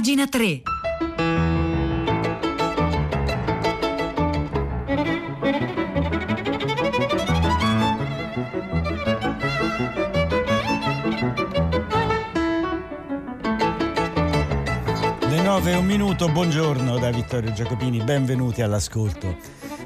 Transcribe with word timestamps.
Pagina 0.00 0.26
3. 0.26 0.62
Le 15.28 15.42
9 15.42 15.70
e 15.70 15.76
un 15.76 15.84
minuto, 15.84 16.30
buongiorno 16.30 16.98
da 16.98 17.10
Vittorio 17.10 17.52
Giacopini, 17.52 18.02
benvenuti 18.02 18.62
all'ascolto 18.62 19.36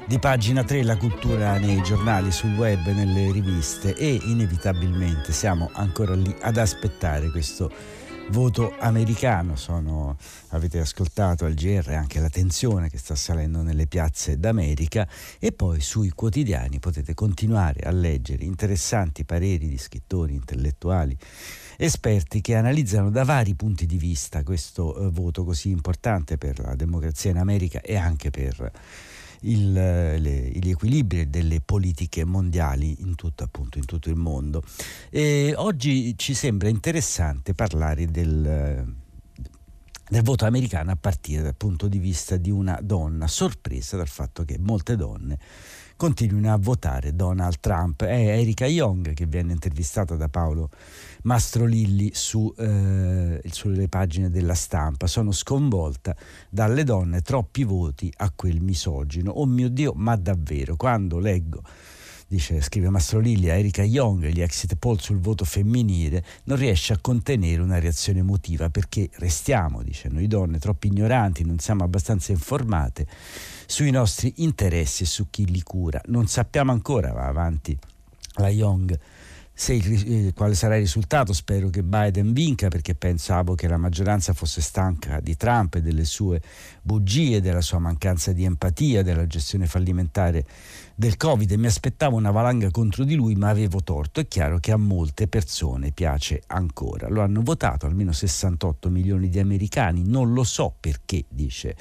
di 0.07 0.19
pagina 0.19 0.63
3 0.63 0.83
la 0.83 0.97
cultura 0.97 1.57
nei 1.57 1.81
giornali, 1.81 2.31
sul 2.31 2.55
web, 2.55 2.85
nelle 2.85 3.31
riviste 3.31 3.93
e 3.95 4.17
inevitabilmente 4.23 5.33
siamo 5.33 5.71
ancora 5.73 6.13
lì 6.13 6.33
ad 6.41 6.57
aspettare 6.57 7.31
questo 7.31 7.71
voto 8.29 8.73
americano. 8.79 9.55
Sono, 9.55 10.17
avete 10.49 10.79
ascoltato 10.79 11.45
al 11.45 11.53
GR 11.53 11.89
anche 11.89 12.19
la 12.19 12.29
tensione 12.29 12.89
che 12.89 12.97
sta 12.97 13.15
salendo 13.15 13.61
nelle 13.61 13.87
piazze 13.87 14.39
d'America 14.39 15.07
e 15.39 15.51
poi 15.51 15.81
sui 15.81 16.09
quotidiani 16.09 16.79
potete 16.79 17.13
continuare 17.13 17.81
a 17.81 17.91
leggere 17.91 18.43
interessanti 18.43 19.25
pareri 19.25 19.67
di 19.67 19.77
scrittori, 19.77 20.33
intellettuali, 20.33 21.17
esperti 21.77 22.41
che 22.41 22.55
analizzano 22.55 23.09
da 23.09 23.23
vari 23.23 23.55
punti 23.55 23.85
di 23.85 23.97
vista 23.97 24.43
questo 24.43 24.95
eh, 24.95 25.09
voto 25.09 25.43
così 25.43 25.69
importante 25.69 26.37
per 26.37 26.59
la 26.59 26.75
democrazia 26.75 27.31
in 27.31 27.37
America 27.37 27.81
e 27.81 27.95
anche 27.95 28.29
per 28.31 28.71
il, 29.49 29.71
le, 29.73 30.49
gli 30.53 30.69
equilibri 30.69 31.29
delle 31.29 31.61
politiche 31.61 32.25
mondiali 32.25 33.01
in 33.01 33.15
tutto, 33.15 33.43
appunto, 33.43 33.77
in 33.77 33.85
tutto 33.85 34.09
il 34.09 34.15
mondo. 34.15 34.61
E 35.09 35.53
oggi 35.55 36.17
ci 36.17 36.33
sembra 36.33 36.69
interessante 36.69 37.53
parlare 37.53 38.05
del 38.07 39.03
del 40.07 40.21
voto 40.21 40.45
americano 40.45 40.91
a 40.91 40.95
partire 40.95 41.41
dal 41.41 41.55
punto 41.55 41.87
di 41.87 41.97
vista 41.97 42.37
di 42.37 42.51
una 42.51 42.79
donna 42.79 43.25
sorpresa 43.27 43.97
dal 43.97 44.07
fatto 44.07 44.45
che 44.45 44.57
molte 44.59 44.95
donne 44.95 45.39
continuino 45.95 46.51
a 46.51 46.57
votare 46.57 47.15
Donald 47.15 47.59
Trump. 47.59 48.03
È 48.03 48.37
Erika 48.37 48.65
Young 48.65 49.13
che 49.13 49.25
viene 49.25 49.53
intervistata 49.53 50.15
da 50.15 50.27
Paolo 50.27 50.69
Mastrolilli 51.23 52.11
su, 52.13 52.53
eh, 52.57 53.41
sulle 53.49 53.87
pagine 53.87 54.29
della 54.29 54.55
stampa. 54.55 55.07
Sono 55.07 55.31
sconvolta 55.31 56.15
dalle 56.49 56.83
donne, 56.83 57.21
troppi 57.21 57.63
voti 57.63 58.11
a 58.17 58.31
quel 58.35 58.61
misogino. 58.61 59.31
Oh 59.31 59.45
mio 59.45 59.69
Dio, 59.69 59.93
ma 59.95 60.15
davvero, 60.15 60.75
quando 60.75 61.19
leggo 61.19 61.61
dice, 62.27 62.61
scrive 62.61 62.89
Mastrolilli 62.89 63.49
a 63.49 63.55
Erika 63.55 63.83
Young, 63.83 64.27
gli 64.27 64.41
exit 64.41 64.75
poll 64.75 64.97
sul 64.97 65.19
voto 65.19 65.45
femminile, 65.45 66.23
non 66.45 66.57
riesce 66.57 66.93
a 66.93 66.97
contenere 66.99 67.61
una 67.61 67.79
reazione 67.79 68.19
emotiva 68.19 68.69
perché 68.69 69.09
restiamo, 69.13 69.83
dice, 69.83 70.09
noi 70.09 70.27
donne 70.27 70.59
troppo 70.59 70.87
ignoranti, 70.87 71.45
non 71.45 71.59
siamo 71.59 71.83
abbastanza 71.83 72.31
informate 72.31 73.05
sui 73.65 73.91
nostri 73.91 74.33
interessi 74.37 75.03
e 75.03 75.05
su 75.05 75.29
chi 75.29 75.45
li 75.45 75.61
cura. 75.61 76.01
Non 76.05 76.27
sappiamo 76.27 76.71
ancora, 76.71 77.11
va 77.11 77.27
avanti 77.27 77.77
la 78.35 78.49
Young, 78.49 78.99
il, 79.67 80.27
eh, 80.27 80.33
quale 80.33 80.53
sarà 80.53 80.75
il 80.75 80.81
risultato. 80.81 81.33
Spero 81.33 81.69
che 81.69 81.83
Biden 81.83 82.33
vinca 82.33 82.67
perché 82.67 82.95
pensavo 82.95 83.55
che 83.55 83.67
la 83.67 83.77
maggioranza 83.77 84.33
fosse 84.33 84.61
stanca 84.61 85.19
di 85.19 85.35
Trump 85.37 85.75
e 85.75 85.81
delle 85.81 86.05
sue 86.05 86.41
bugie, 86.81 87.41
della 87.41 87.61
sua 87.61 87.79
mancanza 87.79 88.33
di 88.33 88.43
empatia, 88.43 89.01
della 89.01 89.25
gestione 89.27 89.65
fallimentare 89.65 90.45
del 90.95 91.17
Covid 91.17 91.51
e 91.51 91.57
mi 91.57 91.67
aspettavo 91.67 92.15
una 92.15 92.31
valanga 92.31 92.69
contro 92.71 93.03
di 93.03 93.15
lui, 93.15 93.35
ma 93.35 93.49
avevo 93.49 93.81
torto. 93.81 94.19
È 94.19 94.27
chiaro 94.27 94.59
che 94.59 94.71
a 94.71 94.77
molte 94.77 95.27
persone 95.27 95.91
piace 95.91 96.41
ancora. 96.47 97.07
Lo 97.09 97.21
hanno 97.21 97.41
votato 97.41 97.85
almeno 97.85 98.11
68 98.11 98.89
milioni 98.89 99.29
di 99.29 99.39
americani, 99.39 100.03
non 100.05 100.33
lo 100.33 100.43
so 100.43 100.73
perché, 100.79 101.25
dice 101.29 101.75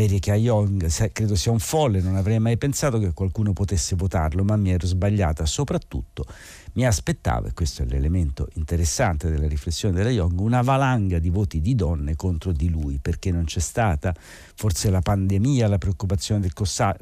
Erika 0.00 0.36
Young, 0.36 0.86
credo 1.10 1.34
sia 1.34 1.50
un 1.50 1.58
folle, 1.58 2.00
non 2.00 2.14
avrei 2.14 2.38
mai 2.38 2.56
pensato 2.56 3.00
che 3.00 3.12
qualcuno 3.12 3.52
potesse 3.52 3.96
votarlo, 3.96 4.44
ma 4.44 4.54
mi 4.56 4.70
ero 4.70 4.86
sbagliata. 4.86 5.44
Soprattutto 5.44 6.24
mi 6.74 6.86
aspettavo, 6.86 7.48
e 7.48 7.52
questo 7.52 7.82
è 7.82 7.86
l'elemento 7.86 8.48
interessante 8.54 9.28
della 9.28 9.48
riflessione 9.48 9.94
della 9.94 10.10
Young, 10.10 10.38
una 10.38 10.62
valanga 10.62 11.18
di 11.18 11.30
voti 11.30 11.60
di 11.60 11.74
donne 11.74 12.14
contro 12.14 12.52
di 12.52 12.70
lui, 12.70 13.00
perché 13.02 13.32
non 13.32 13.44
c'è 13.44 13.58
stata 13.58 14.14
forse 14.54 14.88
la 14.88 15.00
pandemia, 15.00 15.66
la 15.66 15.78
preoccupazione 15.78 16.40
del 16.40 16.52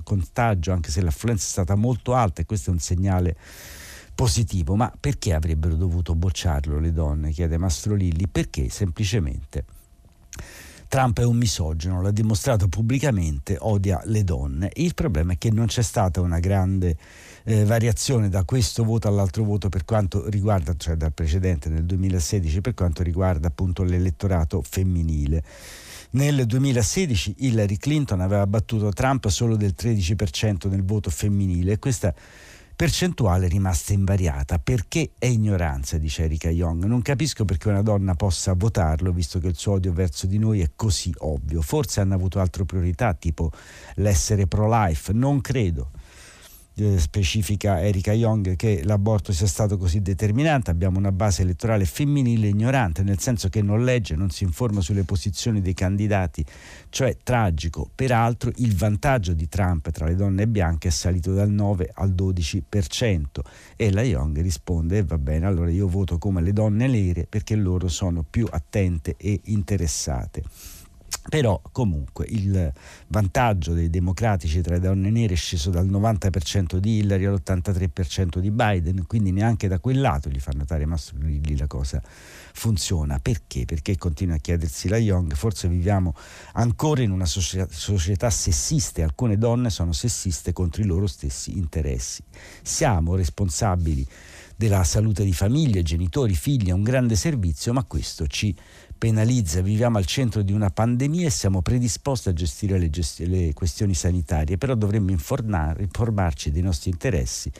contagio, 0.02 0.72
anche 0.72 0.90
se 0.90 1.02
l'affluenza 1.02 1.44
è 1.44 1.50
stata 1.50 1.74
molto 1.74 2.14
alta 2.14 2.40
e 2.40 2.46
questo 2.46 2.70
è 2.70 2.72
un 2.72 2.78
segnale 2.78 3.36
positivo, 4.14 4.74
ma 4.74 4.90
perché 4.98 5.34
avrebbero 5.34 5.74
dovuto 5.74 6.14
bocciarlo 6.14 6.78
le 6.78 6.92
donne? 6.94 7.30
chiede 7.30 7.58
Mastro 7.58 7.94
Lilli, 7.94 8.26
perché 8.26 8.70
semplicemente 8.70 9.64
Trump 10.88 11.18
è 11.20 11.24
un 11.24 11.36
misogino, 11.36 12.00
l'ha 12.00 12.10
dimostrato 12.10 12.68
pubblicamente, 12.68 13.56
odia 13.60 14.00
le 14.04 14.24
donne. 14.24 14.70
Il 14.74 14.94
problema 14.94 15.32
è 15.32 15.38
che 15.38 15.50
non 15.50 15.66
c'è 15.66 15.82
stata 15.82 16.20
una 16.20 16.38
grande 16.38 16.96
eh, 17.44 17.64
variazione 17.64 18.28
da 18.28 18.44
questo 18.44 18.84
voto 18.84 19.08
all'altro 19.08 19.44
voto 19.44 19.68
per 19.68 19.84
quanto 19.84 20.28
riguarda, 20.28 20.74
cioè 20.76 20.94
dal 20.94 21.12
precedente 21.12 21.68
nel 21.68 21.84
2016, 21.84 22.60
per 22.60 22.74
quanto 22.74 23.02
riguarda 23.02 23.48
appunto 23.48 23.82
l'elettorato 23.82 24.62
femminile. 24.62 25.42
Nel 26.10 26.46
2016 26.46 27.34
Hillary 27.38 27.76
Clinton 27.76 28.20
aveva 28.20 28.46
battuto 28.46 28.90
Trump 28.90 29.26
solo 29.28 29.56
del 29.56 29.74
13% 29.76 30.68
nel 30.68 30.84
voto 30.84 31.10
femminile 31.10 31.72
e 31.72 31.78
questa 31.78 32.14
percentuale 32.76 33.48
rimasta 33.48 33.94
invariata. 33.94 34.58
Perché 34.58 35.10
è 35.18 35.26
ignoranza, 35.26 35.96
dice 35.98 36.24
Erika 36.24 36.50
Young. 36.50 36.84
Non 36.84 37.02
capisco 37.02 37.44
perché 37.44 37.68
una 37.68 37.82
donna 37.82 38.14
possa 38.14 38.52
votarlo, 38.52 39.10
visto 39.10 39.38
che 39.40 39.48
il 39.48 39.56
suo 39.56 39.72
odio 39.72 39.92
verso 39.92 40.26
di 40.26 40.38
noi 40.38 40.60
è 40.60 40.70
così 40.76 41.12
ovvio. 41.18 41.62
Forse 41.62 42.00
hanno 42.00 42.14
avuto 42.14 42.38
altre 42.38 42.64
priorità, 42.64 43.14
tipo 43.14 43.50
l'essere 43.94 44.46
pro-life. 44.46 45.12
Non 45.12 45.40
credo 45.40 45.90
eh, 46.76 46.98
specifica 46.98 47.80
Erika 47.80 48.12
Young 48.12 48.56
che 48.56 48.82
l'aborto 48.84 49.32
sia 49.32 49.46
stato 49.46 49.76
così 49.78 50.02
determinante, 50.02 50.70
abbiamo 50.70 50.98
una 50.98 51.12
base 51.12 51.42
elettorale 51.42 51.84
femminile 51.84 52.48
ignorante, 52.48 53.02
nel 53.02 53.18
senso 53.18 53.48
che 53.48 53.62
non 53.62 53.84
legge, 53.84 54.14
non 54.14 54.30
si 54.30 54.44
informa 54.44 54.80
sulle 54.80 55.04
posizioni 55.04 55.60
dei 55.60 55.74
candidati, 55.74 56.44
cioè 56.90 57.16
tragico. 57.22 57.88
Peraltro 57.94 58.52
il 58.56 58.76
vantaggio 58.76 59.32
di 59.32 59.48
Trump 59.48 59.90
tra 59.90 60.06
le 60.06 60.14
donne 60.14 60.46
bianche 60.46 60.88
è 60.88 60.90
salito 60.90 61.32
dal 61.32 61.50
9 61.50 61.90
al 61.94 62.10
12% 62.10 63.24
e 63.76 63.90
la 63.90 64.02
Young 64.02 64.40
risponde 64.40 65.02
va 65.02 65.18
bene, 65.18 65.46
allora 65.46 65.70
io 65.70 65.88
voto 65.88 66.18
come 66.18 66.42
le 66.42 66.52
donne 66.52 66.86
nere 66.86 67.26
perché 67.28 67.56
loro 67.56 67.88
sono 67.88 68.24
più 68.28 68.46
attente 68.50 69.14
e 69.16 69.40
interessate. 69.44 70.42
Però 71.28 71.60
comunque 71.72 72.24
il 72.28 72.72
vantaggio 73.08 73.72
dei 73.72 73.90
democratici 73.90 74.60
tra 74.60 74.74
le 74.74 74.80
donne 74.80 75.10
nere 75.10 75.34
è 75.34 75.36
sceso 75.36 75.70
dal 75.70 75.88
90% 75.88 76.76
di 76.76 76.98
Hillary 76.98 77.24
all'83% 77.24 78.38
di 78.38 78.50
Biden, 78.50 79.06
quindi 79.06 79.32
neanche 79.32 79.66
da 79.66 79.80
quel 79.80 80.00
lato 80.00 80.28
gli 80.28 80.38
fa 80.38 80.52
notare 80.54 80.86
Mastro 80.86 81.18
Lilli 81.18 81.56
la 81.56 81.66
cosa 81.66 82.00
funziona. 82.52 83.18
Perché? 83.18 83.64
Perché 83.64 83.96
continua 83.96 84.36
a 84.36 84.38
chiedersi 84.38 84.88
la 84.88 84.98
Young, 84.98 85.34
forse 85.34 85.68
viviamo 85.68 86.14
ancora 86.52 87.02
in 87.02 87.10
una 87.10 87.26
società 87.26 88.30
sessista 88.30 89.00
e 89.00 89.04
alcune 89.04 89.36
donne 89.36 89.70
sono 89.70 89.92
sessiste 89.92 90.52
contro 90.52 90.82
i 90.82 90.86
loro 90.86 91.06
stessi 91.06 91.56
interessi. 91.58 92.22
Siamo 92.62 93.16
responsabili 93.16 94.06
della 94.58 94.84
salute 94.84 95.22
di 95.22 95.34
famiglie, 95.34 95.82
genitori, 95.82 96.34
figli, 96.34 96.68
è 96.68 96.72
un 96.72 96.82
grande 96.82 97.14
servizio, 97.14 97.74
ma 97.74 97.84
questo 97.84 98.26
ci 98.26 98.56
penalizza, 98.96 99.60
viviamo 99.60 99.98
al 99.98 100.06
centro 100.06 100.42
di 100.42 100.52
una 100.52 100.70
pandemia 100.70 101.26
e 101.26 101.30
siamo 101.30 101.62
predisposti 101.62 102.28
a 102.28 102.32
gestire 102.32 102.78
le, 102.78 102.90
gesti- 102.90 103.26
le 103.26 103.52
questioni 103.52 103.94
sanitarie, 103.94 104.58
però 104.58 104.74
dovremmo 104.74 105.10
informarci 105.10 106.50
dei 106.50 106.62
nostri 106.62 106.90
interessi 106.90 107.50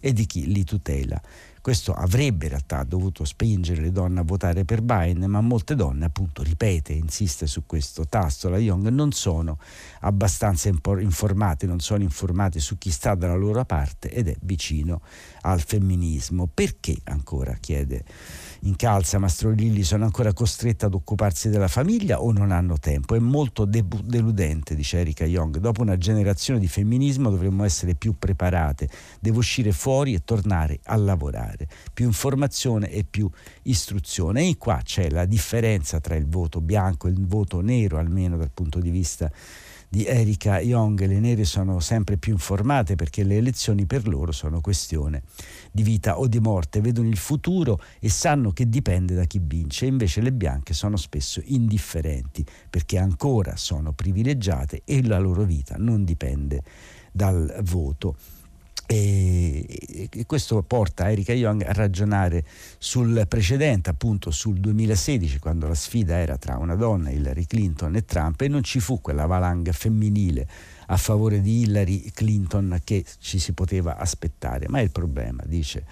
e 0.00 0.12
di 0.12 0.26
chi 0.26 0.50
li 0.50 0.64
tutela. 0.64 1.20
Questo 1.66 1.92
avrebbe 1.92 2.44
in 2.44 2.50
realtà 2.50 2.84
dovuto 2.84 3.24
spingere 3.24 3.80
le 3.80 3.90
donne 3.90 4.20
a 4.20 4.22
votare 4.22 4.64
per 4.64 4.82
Biden, 4.82 5.28
ma 5.28 5.40
molte 5.40 5.74
donne, 5.74 6.04
appunto, 6.04 6.44
ripete, 6.44 6.92
insiste 6.92 7.48
su 7.48 7.66
questo 7.66 8.06
tasto, 8.06 8.48
la 8.48 8.58
Young, 8.58 8.86
non 8.86 9.10
sono 9.10 9.58
abbastanza 10.02 10.68
informate, 10.68 11.66
non 11.66 11.80
sono 11.80 12.04
informate 12.04 12.60
su 12.60 12.78
chi 12.78 12.92
sta 12.92 13.16
dalla 13.16 13.34
loro 13.34 13.64
parte 13.64 14.12
ed 14.12 14.28
è 14.28 14.36
vicino 14.42 15.00
al 15.40 15.60
femminismo. 15.60 16.46
Perché 16.46 16.98
ancora, 17.02 17.54
chiede 17.54 18.04
incalza 18.60 19.18
Mastrolilli, 19.18 19.82
sono 19.82 20.04
ancora 20.04 20.32
costrette 20.32 20.86
ad 20.86 20.94
occuparsi 20.94 21.48
della 21.48 21.68
famiglia 21.68 22.20
o 22.20 22.32
non 22.32 22.50
hanno 22.50 22.78
tempo? 22.78 23.14
È 23.14 23.18
molto 23.18 23.64
debu- 23.64 24.02
deludente, 24.02 24.74
dice 24.74 24.98
Erika 24.98 25.24
Young. 25.24 25.58
Dopo 25.58 25.82
una 25.82 25.96
generazione 25.96 26.60
di 26.60 26.68
femminismo 26.68 27.30
dovremmo 27.30 27.64
essere 27.64 27.94
più 27.94 28.18
preparate. 28.18 28.88
Devo 29.20 29.38
uscire 29.38 29.72
fuori 29.72 30.14
e 30.14 30.22
tornare 30.24 30.80
a 30.84 30.96
lavorare. 30.96 31.68
Più 31.92 32.06
informazione 32.06 32.90
e 32.90 33.04
più 33.04 33.28
istruzione. 33.62 34.48
E 34.48 34.56
qua 34.56 34.80
c'è 34.82 35.10
la 35.10 35.24
differenza 35.24 36.00
tra 36.00 36.16
il 36.16 36.26
voto 36.26 36.60
bianco 36.60 37.08
e 37.08 37.10
il 37.10 37.26
voto 37.26 37.60
nero, 37.60 37.98
almeno 37.98 38.36
dal 38.36 38.50
punto 38.52 38.78
di 38.78 38.90
vista 38.90 39.30
di 39.96 40.04
Erika 40.04 40.60
Young. 40.60 41.06
Le 41.06 41.20
nere 41.20 41.46
sono 41.46 41.80
sempre 41.80 42.18
più 42.18 42.32
informate 42.32 42.96
perché 42.96 43.24
le 43.24 43.38
elezioni 43.38 43.86
per 43.86 44.06
loro 44.06 44.30
sono 44.30 44.60
questione 44.60 45.22
di 45.72 45.82
vita 45.82 46.18
o 46.18 46.26
di 46.26 46.38
morte, 46.38 46.82
vedono 46.82 47.08
il 47.08 47.16
futuro 47.16 47.80
e 47.98 48.10
sanno 48.10 48.50
che 48.50 48.68
dipende 48.68 49.14
da 49.14 49.24
chi 49.24 49.40
vince, 49.42 49.86
invece 49.86 50.20
le 50.20 50.32
bianche 50.32 50.74
sono 50.74 50.98
spesso 50.98 51.40
indifferenti 51.42 52.44
perché 52.68 52.98
ancora 52.98 53.56
sono 53.56 53.92
privilegiate 53.92 54.82
e 54.84 55.02
la 55.02 55.18
loro 55.18 55.44
vita 55.44 55.76
non 55.78 56.04
dipende 56.04 56.62
dal 57.10 57.60
voto. 57.62 58.16
E, 58.86 60.08
questo 60.26 60.62
porta 60.62 61.10
Erika 61.10 61.32
Young 61.32 61.62
a 61.62 61.72
ragionare 61.72 62.44
sul 62.78 63.26
precedente, 63.28 63.90
appunto 63.90 64.30
sul 64.30 64.58
2016, 64.58 65.38
quando 65.38 65.66
la 65.66 65.74
sfida 65.74 66.16
era 66.16 66.38
tra 66.38 66.56
una 66.56 66.76
donna, 66.76 67.10
Hillary 67.10 67.46
Clinton 67.46 67.96
e 67.96 68.04
Trump, 68.04 68.40
e 68.40 68.48
non 68.48 68.62
ci 68.62 68.78
fu 68.80 69.00
quella 69.00 69.26
valanga 69.26 69.72
femminile 69.72 70.46
a 70.86 70.96
favore 70.96 71.40
di 71.40 71.62
Hillary 71.62 72.10
Clinton 72.12 72.80
che 72.84 73.04
ci 73.18 73.38
si 73.38 73.52
poteva 73.52 73.96
aspettare. 73.96 74.68
Ma 74.68 74.78
è 74.78 74.82
il 74.82 74.92
problema, 74.92 75.42
dice 75.46 75.84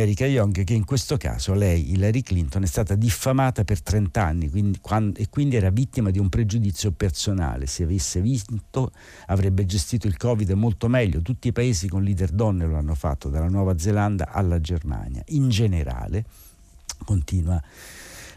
Erika 0.00 0.26
Young 0.26 0.62
che 0.62 0.74
in 0.74 0.84
questo 0.84 1.16
caso 1.16 1.54
lei, 1.54 1.90
Hillary 1.90 2.22
Clinton, 2.22 2.62
è 2.62 2.66
stata 2.66 2.94
diffamata 2.94 3.64
per 3.64 3.82
30 3.82 4.24
anni 4.24 4.48
quindi, 4.48 4.78
quando, 4.80 5.18
e 5.18 5.28
quindi 5.28 5.56
era 5.56 5.70
vittima 5.70 6.10
di 6.10 6.20
un 6.20 6.28
pregiudizio 6.28 6.92
personale. 6.92 7.66
Se 7.66 7.82
avesse 7.82 8.20
vinto 8.20 8.92
avrebbe 9.26 9.66
gestito 9.66 10.06
il 10.06 10.16
Covid 10.16 10.50
molto 10.52 10.86
meglio. 10.86 11.20
Tutti 11.20 11.48
i 11.48 11.52
paesi 11.52 11.88
con 11.88 12.04
leader 12.04 12.30
donne 12.30 12.66
lo 12.66 12.76
hanno 12.76 12.94
fatto, 12.94 13.28
dalla 13.28 13.48
Nuova 13.48 13.76
Zelanda 13.76 14.30
alla 14.30 14.60
Germania. 14.60 15.20
In 15.30 15.48
generale, 15.48 16.24
continua 17.04 17.60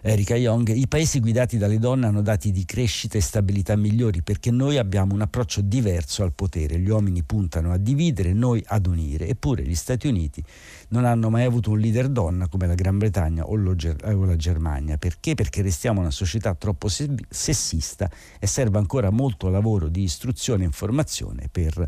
Erika 0.03 0.35
Young, 0.35 0.69
i 0.69 0.87
paesi 0.87 1.19
guidati 1.19 1.59
dalle 1.59 1.77
donne 1.77 2.07
hanno 2.07 2.23
dati 2.23 2.51
di 2.51 2.65
crescita 2.65 3.19
e 3.19 3.21
stabilità 3.21 3.75
migliori 3.75 4.23
perché 4.23 4.49
noi 4.49 4.79
abbiamo 4.79 5.13
un 5.13 5.21
approccio 5.21 5.61
diverso 5.61 6.23
al 6.23 6.33
potere. 6.33 6.79
Gli 6.79 6.89
uomini 6.89 7.21
puntano 7.21 7.71
a 7.71 7.77
dividere, 7.77 8.33
noi 8.33 8.63
ad 8.65 8.87
unire. 8.87 9.27
Eppure 9.27 9.61
gli 9.63 9.75
Stati 9.75 10.07
Uniti 10.07 10.43
non 10.87 11.05
hanno 11.05 11.29
mai 11.29 11.43
avuto 11.43 11.69
un 11.69 11.77
leader 11.77 12.09
donna 12.09 12.47
come 12.47 12.65
la 12.65 12.73
Gran 12.73 12.97
Bretagna 12.97 13.45
o, 13.45 13.55
la 13.55 14.35
Germania. 14.35 14.97
Perché? 14.97 15.35
Perché 15.35 15.61
restiamo 15.61 15.99
una 15.99 16.09
società 16.09 16.55
troppo 16.55 16.87
sessista 16.87 18.09
e 18.39 18.47
serve 18.47 18.79
ancora 18.79 19.11
molto 19.11 19.49
lavoro 19.49 19.87
di 19.87 20.01
istruzione 20.01 20.63
e 20.63 20.65
informazione 20.65 21.47
per 21.51 21.87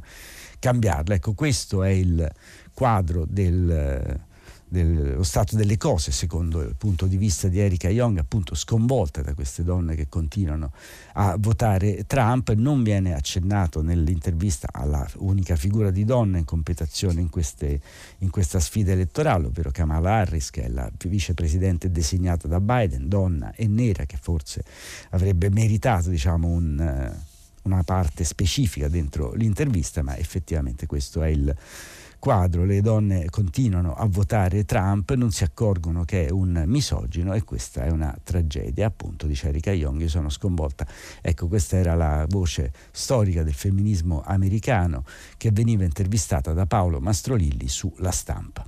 cambiarla. 0.60 1.16
Ecco, 1.16 1.34
questo 1.34 1.82
è 1.82 1.90
il 1.90 2.32
quadro 2.76 3.26
del 3.28 4.22
dello 4.74 5.22
stato 5.22 5.56
delle 5.56 5.78
cose, 5.78 6.12
secondo 6.12 6.62
il 6.62 6.74
punto 6.76 7.06
di 7.06 7.16
vista 7.16 7.48
di 7.48 7.60
Erika 7.60 7.90
Young, 7.90 8.18
appunto 8.18 8.56
sconvolta 8.56 9.22
da 9.22 9.36
queste 9.36 9.64
donne 9.64 9.94
che 9.94 10.10
continuano 10.10 10.72
a 11.14 11.36
votare 11.38 12.06
Trump. 12.08 12.52
Non 12.54 12.82
viene 12.82 13.14
accennato 13.14 13.84
nell'intervista 13.84 14.70
alla 14.72 15.08
unica 15.18 15.56
figura 15.56 15.92
di 15.92 16.06
donna 16.06 16.40
in 16.40 16.46
competizione 16.46 17.22
in, 17.22 17.30
queste, 17.30 17.80
in 18.20 18.32
questa 18.32 18.60
sfida 18.60 18.92
elettorale, 18.94 19.46
ovvero 19.46 19.70
Kamala 19.70 20.16
Harris, 20.16 20.50
che 20.50 20.64
è 20.64 20.70
la 20.70 20.90
vicepresidente 21.06 21.92
designata 21.92 22.48
da 22.48 22.60
Biden, 22.60 23.08
donna 23.08 23.54
e 23.54 23.68
nera, 23.68 24.06
che 24.06 24.18
forse 24.20 24.64
avrebbe 25.12 25.52
meritato 25.52 26.10
diciamo, 26.10 26.48
un, 26.48 27.16
una 27.62 27.84
parte 27.84 28.24
specifica 28.24 28.88
dentro 28.88 29.34
l'intervista, 29.34 30.02
ma 30.02 30.18
effettivamente 30.18 30.88
questo 30.88 31.22
è 31.22 31.28
il 31.28 31.56
quadro 32.24 32.64
le 32.64 32.80
donne 32.80 33.30
continuano 33.30 33.94
a 33.94 34.06
votare 34.08 34.64
Trump, 34.64 35.12
non 35.12 35.32
si 35.32 35.44
accorgono 35.44 36.06
che 36.06 36.28
è 36.28 36.30
un 36.32 36.64
misogino 36.68 37.34
e 37.34 37.44
questa 37.44 37.84
è 37.84 37.90
una 37.90 38.18
tragedia, 38.24 38.86
appunto 38.86 39.28
dice 39.28 39.50
Erika 39.50 39.74
Young, 39.74 40.00
io 40.00 40.08
sono 40.08 40.30
sconvolta. 40.30 40.88
Ecco, 41.20 41.50
questa 41.50 41.76
era 41.76 41.96
la 41.96 42.26
voce 42.30 42.72
storica 42.92 43.44
del 43.44 43.54
femminismo 43.54 44.22
americano 44.26 45.04
che 45.36 45.52
veniva 45.52 45.84
intervistata 45.84 46.54
da 46.54 46.66
Paolo 46.66 47.02
Mastrolilli 47.02 47.68
su 47.68 47.94
La 47.98 48.12
Stampa. 48.12 48.66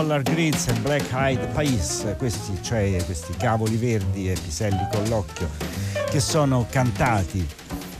Collar 0.00 0.22
Greens 0.22 0.66
e 0.66 0.72
Black 0.80 1.12
Eyed 1.12 1.46
Peas, 1.48 2.14
questi, 2.16 2.56
cioè 2.62 3.04
questi 3.04 3.34
cavoli 3.36 3.76
verdi 3.76 4.30
e 4.30 4.32
piselli 4.32 4.88
con 4.90 5.04
l'occhio, 5.10 5.46
che 6.08 6.20
sono 6.20 6.66
cantati 6.70 7.46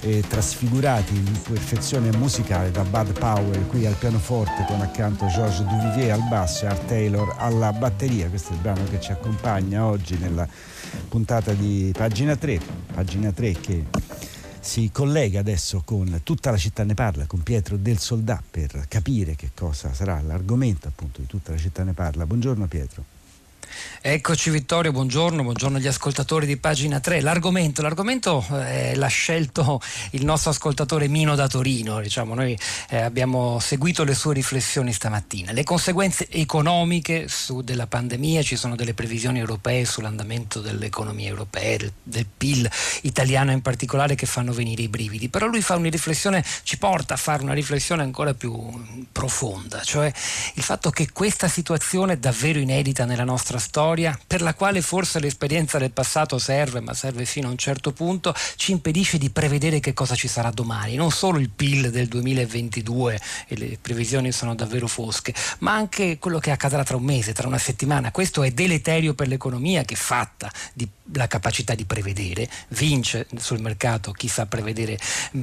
e 0.00 0.25
trasfigurati 0.26 1.14
in 1.14 1.38
perfezione 1.42 2.11
musicale 2.16 2.71
da 2.71 2.85
Bud 2.85 3.19
Powell 3.19 3.66
qui 3.66 3.85
al 3.85 3.97
pianoforte 3.97 4.64
con 4.66 4.80
accanto 4.80 5.26
Georges 5.26 5.61
Duvivier 5.61 6.12
al 6.12 6.26
basso 6.26 6.64
e 6.64 6.69
Art 6.69 6.87
Taylor 6.87 7.35
alla 7.37 7.71
batteria. 7.71 8.30
Questo 8.30 8.52
è 8.52 8.54
il 8.54 8.61
brano 8.62 8.85
che 8.88 8.99
ci 8.99 9.12
accompagna 9.12 9.85
oggi 9.85 10.16
nella 10.16 10.49
puntata 11.07 11.52
di 11.52 11.92
pagina 11.95 12.35
3, 12.35 12.61
pagina 12.95 13.30
3 13.30 13.52
che 13.52 13.85
si 14.61 14.90
collega 14.93 15.40
adesso 15.40 15.83
con 15.85 16.21
Tutta 16.23 16.50
la 16.50 16.57
città 16.57 16.85
ne 16.85 16.95
parla, 16.95 17.26
con 17.26 17.43
Pietro 17.43 17.76
del 17.76 17.99
Soldà 17.99 18.43
per 18.49 18.85
capire 18.88 19.35
che 19.35 19.50
cosa 19.55 19.93
sarà 19.93 20.21
l'argomento 20.21 20.88
appunto 20.88 21.21
di 21.21 21.26
Tutta 21.26 21.52
la 21.52 21.59
città 21.59 21.83
ne 21.83 21.93
parla. 21.93 22.26
Buongiorno 22.26 22.67
Pietro. 22.67 23.05
Eccoci 24.02 24.50
Vittorio, 24.50 24.92
buongiorno, 24.92 25.42
buongiorno 25.42 25.76
agli 25.76 25.86
ascoltatori 25.86 26.46
di 26.46 26.56
pagina 26.56 27.00
3. 27.00 27.20
L'argomento, 27.20 27.82
l'argomento 27.82 28.44
eh, 28.50 28.94
l'ha 28.96 29.06
scelto 29.06 29.80
il 30.12 30.24
nostro 30.24 30.50
ascoltatore 30.50 31.06
Mino 31.06 31.34
da 31.34 31.46
Torino, 31.48 32.00
diciamo, 32.00 32.34
noi 32.34 32.58
eh, 32.88 33.00
abbiamo 33.00 33.58
seguito 33.60 34.02
le 34.04 34.14
sue 34.14 34.34
riflessioni 34.34 34.92
stamattina. 34.92 35.52
Le 35.52 35.64
conseguenze 35.64 36.28
economiche 36.30 37.28
su, 37.28 37.60
della 37.62 37.86
pandemia, 37.86 38.42
ci 38.42 38.56
sono 38.56 38.74
delle 38.74 38.94
previsioni 38.94 39.38
europee 39.38 39.84
sull'andamento 39.84 40.60
dell'economia 40.60 41.28
europea, 41.28 41.76
del, 41.76 41.92
del 42.02 42.26
PIL 42.26 42.68
italiano 43.02 43.52
in 43.52 43.62
particolare 43.62 44.14
che 44.14 44.26
fanno 44.26 44.52
venire 44.52 44.82
i 44.82 44.88
brividi, 44.88 45.28
però 45.28 45.46
lui 45.46 45.62
fa 45.62 45.76
una 45.76 45.88
riflessione, 45.88 46.44
ci 46.62 46.78
porta 46.78 47.14
a 47.14 47.18
fare 47.18 47.42
una 47.42 47.54
riflessione 47.54 48.02
ancora 48.02 48.34
più 48.34 49.06
profonda, 49.12 49.82
cioè 49.82 50.12
il 50.54 50.62
fatto 50.62 50.90
che 50.90 51.12
questa 51.12 51.48
situazione 51.48 52.18
davvero 52.18 52.58
inedita 52.58 53.04
nella 53.04 53.24
nostra 53.24 53.58
storia 53.61 54.19
per 54.26 54.43
la 54.43 54.55
quale 54.55 54.83
forse 54.83 55.21
l'esperienza 55.21 55.79
del 55.79 55.93
passato 55.93 56.38
serve, 56.38 56.81
ma 56.81 56.95
serve 56.95 57.25
fino 57.25 57.47
a 57.47 57.52
un 57.52 57.57
certo 57.57 57.93
punto, 57.93 58.35
ci 58.57 58.73
impedisce 58.73 59.19
di 59.19 59.31
prevedere 59.31 59.79
che 59.79 59.95
cosa 59.95 60.17
ci 60.17 60.26
sarà 60.26 60.50
domani. 60.50 60.97
Non 60.97 61.12
solo 61.12 61.38
il 61.38 61.50
PIL 61.50 61.90
del 61.90 62.09
2022 62.09 63.21
e 63.47 63.57
le 63.57 63.79
previsioni 63.81 64.33
sono 64.33 64.57
davvero 64.57 64.88
fosche, 64.88 65.33
ma 65.61 65.75
anche 65.75 66.19
quello 66.19 66.40
che 66.40 66.50
accadrà 66.50 66.83
tra 66.83 66.97
un 66.97 67.05
mese, 67.05 67.33
tra 67.33 67.47
una 67.47 67.59
settimana. 67.59 68.11
Questo 68.11 68.43
è 68.43 68.50
deleterio 68.50 69.14
per 69.14 69.29
l'economia 69.29 69.85
che 69.85 69.95
è 69.95 69.97
fatta 69.97 70.50
la 71.12 71.26
capacità 71.26 71.75
di 71.75 71.85
prevedere, 71.85 72.49
vince 72.69 73.26
sul 73.37 73.61
mercato 73.61 74.12
chi 74.12 74.29
sa 74.29 74.47
prevedere 74.47 74.99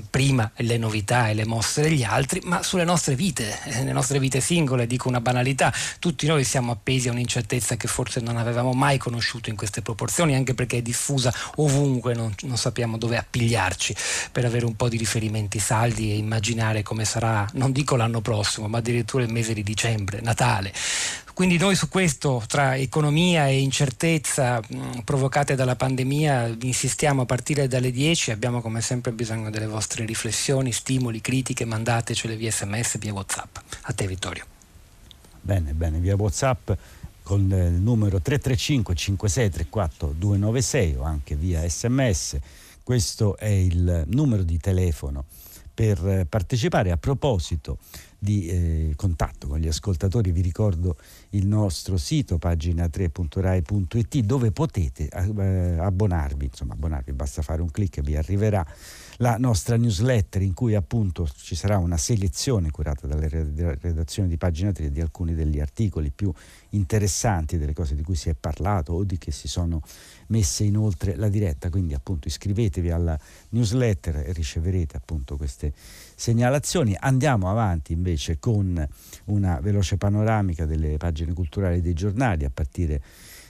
prima 0.09 0.49
le 0.57 0.77
novità 0.77 1.29
e 1.29 1.33
le 1.33 1.45
mosse 1.45 1.81
degli 1.81 2.03
altri, 2.03 2.41
ma 2.43 2.63
sulle 2.63 2.83
nostre 2.83 3.15
vite, 3.15 3.57
eh, 3.65 3.83
le 3.83 3.91
nostre 3.91 4.19
vite 4.19 4.39
singole, 4.39 4.87
dico 4.87 5.07
una 5.07 5.21
banalità, 5.21 5.73
tutti 5.99 6.25
noi 6.27 6.43
siamo 6.43 6.71
appesi 6.71 7.09
a 7.09 7.11
un'incertezza 7.11 7.75
che 7.75 7.87
forse 7.87 8.06
non 8.15 8.37
avevamo 8.37 8.71
mai 8.73 8.97
conosciuto 8.97 9.49
in 9.49 9.55
queste 9.55 9.81
proporzioni, 9.81 10.35
anche 10.35 10.53
perché 10.53 10.77
è 10.77 10.81
diffusa 10.81 11.33
ovunque, 11.55 12.13
non, 12.13 12.33
non 12.41 12.57
sappiamo 12.57 12.97
dove 12.97 13.17
appigliarci 13.17 13.95
per 14.31 14.45
avere 14.45 14.65
un 14.65 14.75
po' 14.75 14.89
di 14.89 14.97
riferimenti 14.97 15.59
saldi 15.59 16.11
e 16.11 16.15
immaginare 16.15 16.83
come 16.83 17.05
sarà, 17.05 17.47
non 17.53 17.71
dico 17.71 17.95
l'anno 17.95 18.21
prossimo, 18.21 18.67
ma 18.67 18.79
addirittura 18.79 19.23
il 19.23 19.31
mese 19.31 19.53
di 19.53 19.63
dicembre, 19.63 20.21
Natale. 20.21 20.73
Quindi 21.37 21.59
noi 21.59 21.75
su 21.75 21.87
questo, 21.87 22.41
tra 22.47 22.75
economia 22.77 23.47
e 23.47 23.59
incertezza 23.59 24.59
mh, 24.59 25.01
provocate 25.03 25.53
dalla 25.53 25.75
pandemia, 25.75 26.55
insistiamo 26.61 27.21
a 27.21 27.25
partire 27.25 27.67
dalle 27.67 27.91
10, 27.91 28.31
abbiamo 28.31 28.59
come 28.59 28.81
sempre 28.81 29.11
bisogno 29.11 29.51
delle 29.51 29.67
vostre 29.67 30.03
riflessioni, 30.03 30.71
stimoli, 30.71 31.21
critiche, 31.21 31.63
mandatecele 31.63 32.35
via 32.35 32.49
sms, 32.49 32.97
via 32.97 33.13
whatsapp. 33.13 33.55
A 33.81 33.93
te 33.93 34.07
Vittorio. 34.07 34.45
Bene, 35.39 35.73
bene, 35.73 35.99
via 35.99 36.15
whatsapp 36.15 36.71
con 37.27 37.41
il 37.41 37.73
numero 37.73 38.21
335 38.21 38.95
5634 38.95 40.13
296 40.17 40.95
o 40.95 41.03
anche 41.03 41.35
via 41.35 41.67
sms. 41.67 42.37
Questo 42.81 43.35
è 43.35 43.49
il 43.49 44.05
numero 44.07 44.43
di 44.43 44.57
telefono 44.59 45.25
per 45.73 46.25
partecipare. 46.29 46.91
A 46.91 46.95
proposito 46.95 47.79
di 48.17 48.47
eh, 48.47 48.93
contatto 48.95 49.47
con 49.47 49.59
gli 49.59 49.67
ascoltatori, 49.67 50.31
vi 50.31 50.39
ricordo 50.39 50.95
il 51.31 51.45
nostro 51.45 51.97
sito 51.97 52.37
pagina3.rai.it 52.37 54.19
dove 54.19 54.51
potete 54.51 55.09
eh, 55.09 55.77
abbonarvi, 55.79 56.45
insomma 56.45 56.75
abbonarvi, 56.75 57.11
basta 57.11 57.41
fare 57.41 57.61
un 57.61 57.69
clic 57.69 57.97
e 57.97 58.03
vi 58.03 58.15
arriverà 58.15 58.65
la 59.17 59.37
nostra 59.37 59.77
newsletter 59.77 60.41
in 60.41 60.53
cui 60.53 60.75
appunto 60.75 61.27
ci 61.35 61.55
sarà 61.55 61.77
una 61.77 61.97
selezione 61.97 62.69
curata 62.69 63.07
dalle 63.07 63.27
redazioni 63.29 64.29
di 64.29 64.37
pagina 64.37 64.71
3 64.71 64.91
di 64.91 65.01
alcuni 65.01 65.33
degli 65.33 65.59
articoli 65.59 66.11
più 66.11 66.31
interessanti, 66.71 67.57
delle 67.57 67.73
cose 67.73 67.95
di 67.95 68.03
cui 68.03 68.15
si 68.15 68.29
è 68.29 68.35
parlato 68.35 68.93
o 68.93 69.03
di 69.03 69.17
che 69.17 69.31
si 69.31 69.47
sono 69.47 69.81
messe 70.27 70.63
inoltre 70.63 71.15
la 71.15 71.29
diretta. 71.29 71.69
Quindi 71.69 71.93
appunto 71.93 72.27
iscrivetevi 72.27 72.91
alla 72.91 73.17
newsletter 73.49 74.17
e 74.17 74.33
riceverete 74.33 74.97
appunto 74.97 75.35
queste 75.35 75.73
segnalazioni. 76.15 76.95
Andiamo 76.99 77.49
avanti 77.49 77.93
invece 77.93 78.37
con 78.39 78.87
una 79.25 79.59
veloce 79.59 79.97
panoramica 79.97 80.65
delle 80.65 80.97
pagine 80.97 81.33
culturali 81.33 81.81
dei 81.81 81.93
giornali 81.93 82.45
a 82.45 82.51
partire 82.53 83.01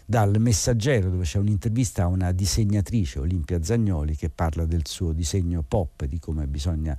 dal 0.09 0.39
Messaggero 0.39 1.09
dove 1.09 1.25
c'è 1.25 1.37
un'intervista 1.37 2.03
a 2.03 2.07
una 2.07 2.31
disegnatrice, 2.31 3.19
Olimpia 3.19 3.61
Zagnoli, 3.61 4.15
che 4.15 4.29
parla 4.29 4.65
del 4.65 4.87
suo 4.87 5.11
disegno 5.11 5.65
pop, 5.67 6.05
di 6.05 6.17
come 6.17 6.47
bisogna 6.47 6.97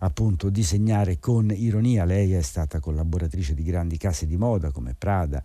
appunto 0.00 0.50
disegnare 0.50 1.20
con 1.20 1.52
ironia. 1.54 2.04
Lei 2.04 2.32
è 2.32 2.42
stata 2.42 2.80
collaboratrice 2.80 3.54
di 3.54 3.62
grandi 3.62 3.98
case 3.98 4.26
di 4.26 4.36
moda 4.36 4.72
come 4.72 4.96
Prada, 4.98 5.40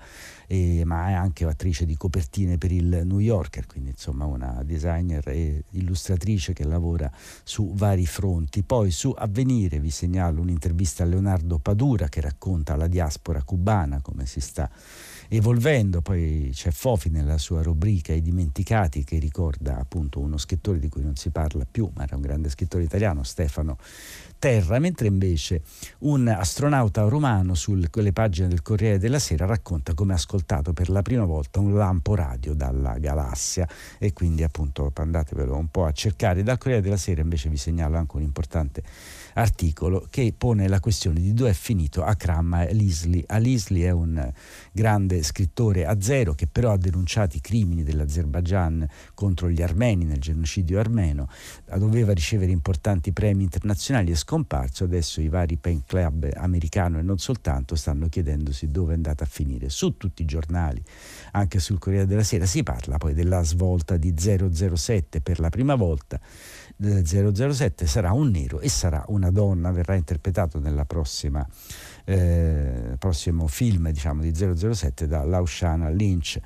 eh, 0.48 0.82
ma 0.84 1.10
è 1.10 1.14
anche 1.14 1.46
attrice 1.46 1.86
di 1.86 1.96
copertine 1.96 2.58
per 2.58 2.72
il 2.72 3.04
New 3.06 3.20
Yorker, 3.20 3.68
quindi 3.68 3.92
insomma 3.92 4.26
una 4.26 4.64
designer 4.66 5.28
e 5.28 5.64
illustratrice 5.72 6.54
che 6.54 6.64
lavora 6.64 7.12
su 7.44 7.72
vari 7.76 8.08
fronti. 8.08 8.64
Poi 8.64 8.90
su 8.90 9.14
Avvenire 9.16 9.80
vi 9.80 9.92
segnalo 9.92 10.42
un'intervista 10.42 11.04
a 11.04 11.06
Leonardo 11.06 11.60
Padura 11.60 12.10
che 12.10 12.22
racconta 12.22 12.76
la 12.76 12.88
diaspora 12.88 13.44
cubana, 13.44 14.02
come 14.02 14.26
si 14.26 14.40
sta 14.40 14.68
evolvendo, 15.28 16.02
poi 16.02 16.50
c'è 16.54 16.72
Fofi 16.72 17.10
nella 17.10 17.38
sua 17.38 17.62
rubrica 17.62 18.14
I 18.14 18.22
dimenticati 18.22 19.04
che 19.04 19.18
ricorda 19.18 19.78
appunto 19.78 20.20
uno 20.20 20.38
scrittore 20.38 20.80
di 20.80 20.90
cui 20.90 21.04
non 21.04 21.16
si 21.16 21.30
parla 21.30 21.66
più, 21.70 21.90
ma 21.94 22.04
era 22.04 22.16
un 22.16 22.22
grande 22.22 22.50
scrittore 22.50 22.84
italiano, 22.84 23.24
Stefano 23.24 23.78
Terra, 24.38 24.80
mentre 24.80 25.08
invece 25.08 25.62
un 26.00 26.28
astronauta 26.28 27.02
romano 27.04 27.54
su 27.56 27.80
quelle 27.90 28.14
pagine 28.14 28.48
del 28.48 28.62
Corriere 28.62 28.98
della 29.00 29.20
Sera 29.20 29.46
racconta 29.46 29.94
come 29.94 30.14
ha 30.14 30.16
ascoltato 30.16 30.74
per 30.74 30.90
la 30.90 31.02
prima 31.02 31.26
volta 31.26 31.60
un 31.60 31.76
lampo 31.76 32.16
radio 32.16 32.54
dalla 32.54 32.98
galassia 32.98 33.68
e 33.98 34.14
quindi 34.14 34.44
appunto 34.44 34.92
andatevelo 34.94 35.56
un 35.56 35.68
po' 35.68 35.86
a 35.86 35.92
cercare. 35.92 36.44
Dal 36.44 36.58
Corriere 36.58 36.82
della 36.82 36.98
Sera 36.98 37.22
invece 37.22 37.50
vi 37.50 37.58
segnalo 37.58 37.98
anche 37.98 38.16
un 38.18 38.22
importante 38.22 38.84
articolo 39.34 40.08
che 40.10 40.34
pone 40.38 40.68
la 40.68 40.80
questione 40.80 41.20
di 41.20 41.34
dove 41.34 41.50
è 41.50 41.54
finito 41.54 42.04
Akram 42.04 42.54
Alisli. 42.54 43.24
Alisli 43.28 43.82
è 43.82 43.92
un 43.92 44.32
grande 44.72 45.24
scrittore 45.24 45.86
azero 45.86 46.34
che 46.34 46.48
però 46.48 46.72
ha 46.72 46.78
denunciato 46.78 47.36
i 47.36 47.42
crimini 47.42 47.84
dell'Azerbaigian 47.84 48.88
contro 49.14 49.50
gli 49.50 49.62
armeni 49.62 50.06
nel 50.06 50.20
genocidio 50.20 50.80
armeno, 50.80 51.28
doveva 51.78 52.14
ricevere 52.14 52.52
importanti 52.52 53.12
premi 53.12 53.44
internazionali, 53.44 54.12
è 54.12 54.16
scomparso, 54.26 54.84
adesso 54.84 55.22
i 55.22 55.30
vari 55.30 55.58
pen 55.58 55.84
club 55.86 56.28
americano 56.34 56.98
e 56.98 57.04
non 57.04 57.20
soltanto 57.20 57.76
stanno 57.76 58.08
chiedendosi 58.08 58.72
dove 58.72 58.94
è 58.94 58.96
andata 58.96 59.24
a 59.24 59.28
finire. 59.28 59.70
Su 59.70 59.98
tutti 59.98 60.24
i 60.24 60.26
giornali, 60.26 60.84
anche 61.34 61.60
sul 61.60 61.78
Corriere 61.78 62.08
della 62.08 62.24
Sera, 62.24 62.46
si 62.46 62.64
parla 62.64 62.98
poi 62.98 63.14
della 63.14 63.44
svolta 63.44 63.98
di 63.98 64.16
007 64.18 65.22
per 65.22 65.40
la 65.40 65.50
prima 65.50 65.76
volta 65.76 66.20
007 66.78 67.88
sarà 67.88 68.12
un 68.12 68.32
nero 68.32 68.60
e 68.60 68.68
sarà 68.68 69.06
una 69.08 69.32
donna, 69.32 69.72
verrà 69.72 69.96
interpretato 69.96 70.60
prossima 70.86 71.48
eh, 72.06 72.96
prossimo 73.00 73.48
film 73.48 73.90
diciamo, 73.90 74.22
di 74.22 74.34
007 74.34 75.08
da 75.08 75.24
Laushana 75.24 75.90
Lynch. 75.90 76.40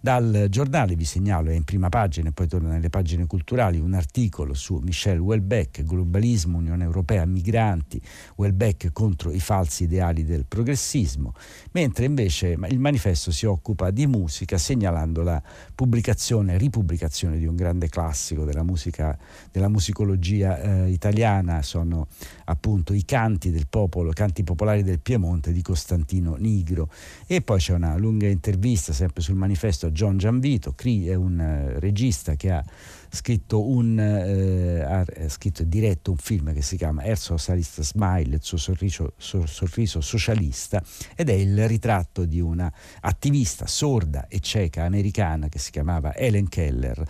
Dal 0.00 0.46
giornale 0.48 0.94
vi 0.94 1.04
segnalo, 1.04 1.50
è 1.50 1.54
in 1.54 1.64
prima 1.64 1.88
pagina 1.88 2.28
e 2.28 2.32
poi 2.32 2.46
torna 2.46 2.70
nelle 2.70 2.88
pagine 2.88 3.26
culturali, 3.26 3.80
un 3.80 3.94
articolo 3.94 4.54
su 4.54 4.76
Michel 4.76 5.18
Houellebecq, 5.18 5.82
globalismo, 5.82 6.58
Unione 6.58 6.84
Europea, 6.84 7.24
migranti, 7.24 8.00
Houellebecq 8.36 8.92
contro 8.92 9.32
i 9.32 9.40
falsi 9.40 9.84
ideali 9.84 10.24
del 10.24 10.44
progressismo, 10.46 11.34
mentre 11.72 12.04
invece 12.04 12.56
il 12.68 12.78
manifesto 12.78 13.32
si 13.32 13.44
occupa 13.44 13.90
di 13.90 14.06
musica 14.06 14.56
segnalando 14.56 15.22
la 15.22 15.42
pubblicazione, 15.74 16.56
ripubblicazione 16.58 17.36
di 17.36 17.46
un 17.46 17.56
grande 17.56 17.88
classico 17.88 18.44
della 18.44 18.62
musica, 18.62 19.18
della 19.50 19.68
musicologia 19.68 20.60
eh, 20.60 20.90
italiana, 20.90 21.60
sono 21.62 22.06
appunto 22.44 22.92
i 22.92 23.04
canti 23.04 23.50
del 23.50 23.66
popolo, 23.68 24.12
canti 24.12 24.44
popolari 24.44 24.84
del 24.84 25.00
Piemonte 25.00 25.52
di 25.52 25.60
Costantino 25.60 26.36
Nigro. 26.36 26.88
E 27.26 27.42
poi 27.42 27.58
c'è 27.58 27.74
una 27.74 27.96
lunga 27.96 28.28
intervista 28.28 28.92
sempre 28.92 29.22
sul 29.22 29.34
manifesto 29.34 29.86
John 29.98 30.16
Gianvito, 30.16 30.74
è 31.08 31.14
un 31.14 31.40
uh, 31.40 31.80
regista 31.80 32.36
che 32.36 32.52
ha 32.52 32.64
scritto, 33.10 33.66
un, 33.68 33.98
eh, 33.98 34.80
ha 34.80 35.04
scritto 35.28 35.62
e 35.62 35.68
diretto 35.68 36.12
un 36.12 36.18
film 36.18 36.52
che 36.52 36.62
si 36.62 36.76
chiama 36.76 37.02
Er 37.02 37.18
Socialist 37.18 37.80
Smile, 37.82 38.36
il 38.36 38.42
suo 38.42 38.58
sorriso, 38.58 39.14
so, 39.16 39.44
sorriso, 39.46 40.00
socialista, 40.00 40.80
ed 41.16 41.30
è 41.30 41.32
il 41.32 41.66
ritratto 41.66 42.26
di 42.26 42.38
una 42.38 42.72
attivista 43.00 43.66
sorda 43.66 44.28
e 44.28 44.38
cieca 44.38 44.84
americana 44.84 45.48
che 45.48 45.58
si 45.58 45.72
chiamava 45.72 46.14
Helen 46.14 46.48
Keller. 46.48 47.02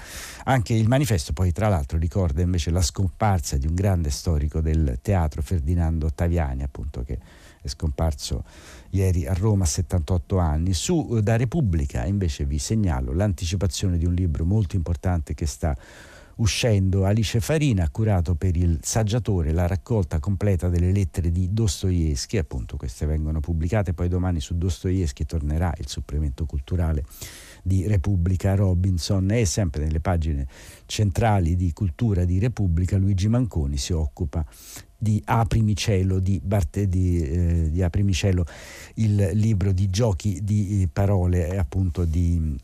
Anche 0.44 0.72
il 0.72 0.88
manifesto 0.88 1.34
poi 1.34 1.52
tra 1.52 1.68
l'altro 1.68 1.98
ricorda 1.98 2.40
invece 2.40 2.70
la 2.70 2.80
scomparsa 2.80 3.58
di 3.58 3.66
un 3.66 3.74
grande 3.74 4.08
storico 4.08 4.62
del 4.62 4.98
teatro, 5.02 5.42
Ferdinando 5.42 6.06
Ottaviani, 6.06 6.62
appunto 6.62 7.02
che 7.02 7.18
è 7.60 7.68
scomparso 7.68 8.44
ieri 8.90 9.26
a 9.26 9.32
Roma 9.32 9.64
a 9.64 9.66
78 9.66 10.38
anni. 10.38 10.72
Su 10.72 11.08
eh, 11.12 11.22
Da 11.22 11.36
Repubblica 11.36 12.04
invece 12.04 12.44
vi 12.44 12.58
segnalo 12.58 13.12
l'anticipazione 13.12 13.98
di 13.98 14.06
un 14.06 14.14
libro 14.14 14.44
molto 14.44 14.76
importante 14.76 15.34
che 15.34 15.46
sta 15.46 15.76
uscendo. 16.38 17.04
Alice 17.04 17.40
Farina 17.40 17.84
ha 17.84 17.90
curato 17.90 18.34
per 18.34 18.56
il 18.56 18.78
saggiatore 18.82 19.52
la 19.52 19.66
raccolta 19.66 20.18
completa 20.18 20.68
delle 20.68 20.92
lettere 20.92 21.30
di 21.30 21.52
Dostoevsky, 21.52 22.38
appunto 22.38 22.76
queste 22.76 23.06
vengono 23.06 23.40
pubblicate, 23.40 23.94
poi 23.94 24.08
domani 24.08 24.40
su 24.40 24.56
Dostoevsky 24.56 25.24
tornerà 25.24 25.72
il 25.78 25.88
supplemento 25.88 26.46
culturale 26.46 27.04
di 27.62 27.86
Repubblica. 27.86 28.54
Robinson 28.54 29.30
e 29.30 29.44
sempre 29.44 29.84
nelle 29.84 30.00
pagine 30.00 30.46
centrali 30.86 31.56
di 31.56 31.72
cultura 31.72 32.24
di 32.24 32.38
Repubblica. 32.38 32.96
Luigi 32.96 33.28
Manconi 33.28 33.76
si 33.76 33.92
occupa 33.92 34.44
di 34.98 35.22
Aprimi 35.24 35.76
Cielo 35.76 36.18
di, 36.18 36.40
Barte, 36.42 36.88
di, 36.88 37.22
eh, 37.22 37.70
di 37.70 37.82
Aprimi 37.82 38.12
Cielo, 38.12 38.44
il 38.94 39.30
libro 39.34 39.70
di 39.72 39.88
giochi 39.88 40.40
di 40.42 40.82
eh, 40.82 40.88
parole 40.92 41.56
appunto 41.56 42.04
di 42.04 42.56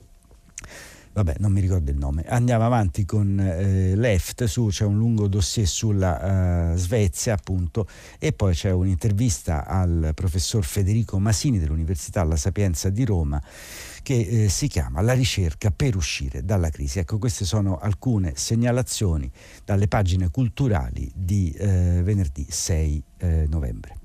vabbè 1.15 1.37
non 1.39 1.53
mi 1.53 1.61
ricordo 1.61 1.93
il 1.93 1.97
nome. 1.97 2.25
Andiamo 2.27 2.65
avanti 2.65 3.05
con 3.05 3.39
eh, 3.39 3.95
Left 3.95 4.45
su 4.45 4.67
c'è 4.67 4.85
un 4.85 4.99
lungo 4.99 5.29
dossier 5.29 5.67
sulla 5.67 6.73
uh, 6.73 6.77
Svezia 6.77 7.35
appunto 7.35 7.87
e 8.19 8.33
poi 8.33 8.53
c'è 8.53 8.73
un'intervista 8.73 9.65
al 9.65 10.11
professor 10.13 10.65
Federico 10.65 11.21
Masini 11.21 11.61
dell'Università 11.61 12.25
La 12.25 12.37
Sapienza 12.37 12.91
di 12.91 13.05
Roma 13.05 13.41
che 14.05 14.45
eh, 14.45 14.49
si 14.49 14.69
chiama 14.69 15.01
La 15.01 15.15
ricerca 15.15 15.73
per 15.73 15.97
uscire 15.97 16.45
dalla 16.45 16.69
crisi. 16.69 17.01
Ecco, 17.01 17.19
queste 17.19 17.45
sono 17.45 17.79
alcune 17.79 18.35
segnalazioni 18.37 19.29
dalle 19.65 19.89
pagine 19.89 20.31
culturali 20.31 21.11
di 21.13 21.51
eh, 21.51 22.03
venerdì 22.05 22.47
6 22.49 23.03
eh, 23.17 23.47
novembre. 23.49 23.99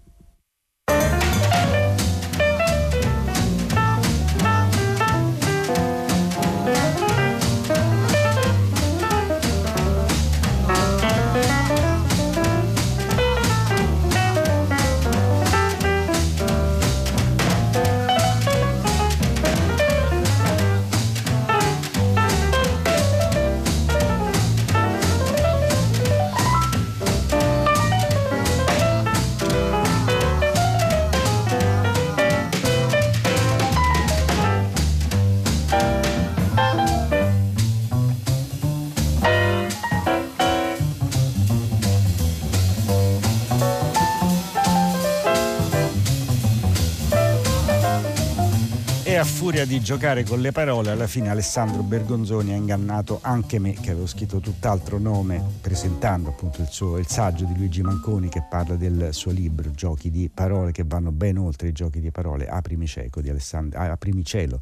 Furia 49.59 49.65
di 49.65 49.83
giocare 49.83 50.23
con 50.23 50.39
le 50.39 50.51
parole, 50.51 50.91
alla 50.91 51.07
fine 51.07 51.29
Alessandro 51.29 51.81
Bergonzoni 51.81 52.53
ha 52.53 52.55
ingannato 52.55 53.19
anche 53.21 53.59
me, 53.59 53.73
che 53.73 53.91
avevo 53.91 54.05
scritto 54.05 54.39
tutt'altro 54.39 54.99
nome, 54.99 55.43
presentando 55.59 56.29
appunto 56.29 56.61
il, 56.61 56.67
suo, 56.69 56.97
il 56.97 57.07
saggio 57.07 57.45
di 57.45 57.55
Luigi 57.57 57.81
Manconi 57.81 58.29
che 58.29 58.45
parla 58.47 58.75
del 58.75 59.09
suo 59.11 59.31
libro 59.31 59.71
Giochi 59.71 60.09
di 60.09 60.29
parole 60.33 60.71
che 60.71 60.83
vanno 60.85 61.11
ben 61.11 61.37
oltre 61.37 61.69
i 61.69 61.71
giochi 61.71 61.99
di 61.99 62.11
parole, 62.11 62.47
Aprimi, 62.47 62.87
Cieco 62.87 63.21
di 63.21 63.29
Alessandro, 63.29 63.79
Aprimi 63.79 64.23
cielo 64.23 64.59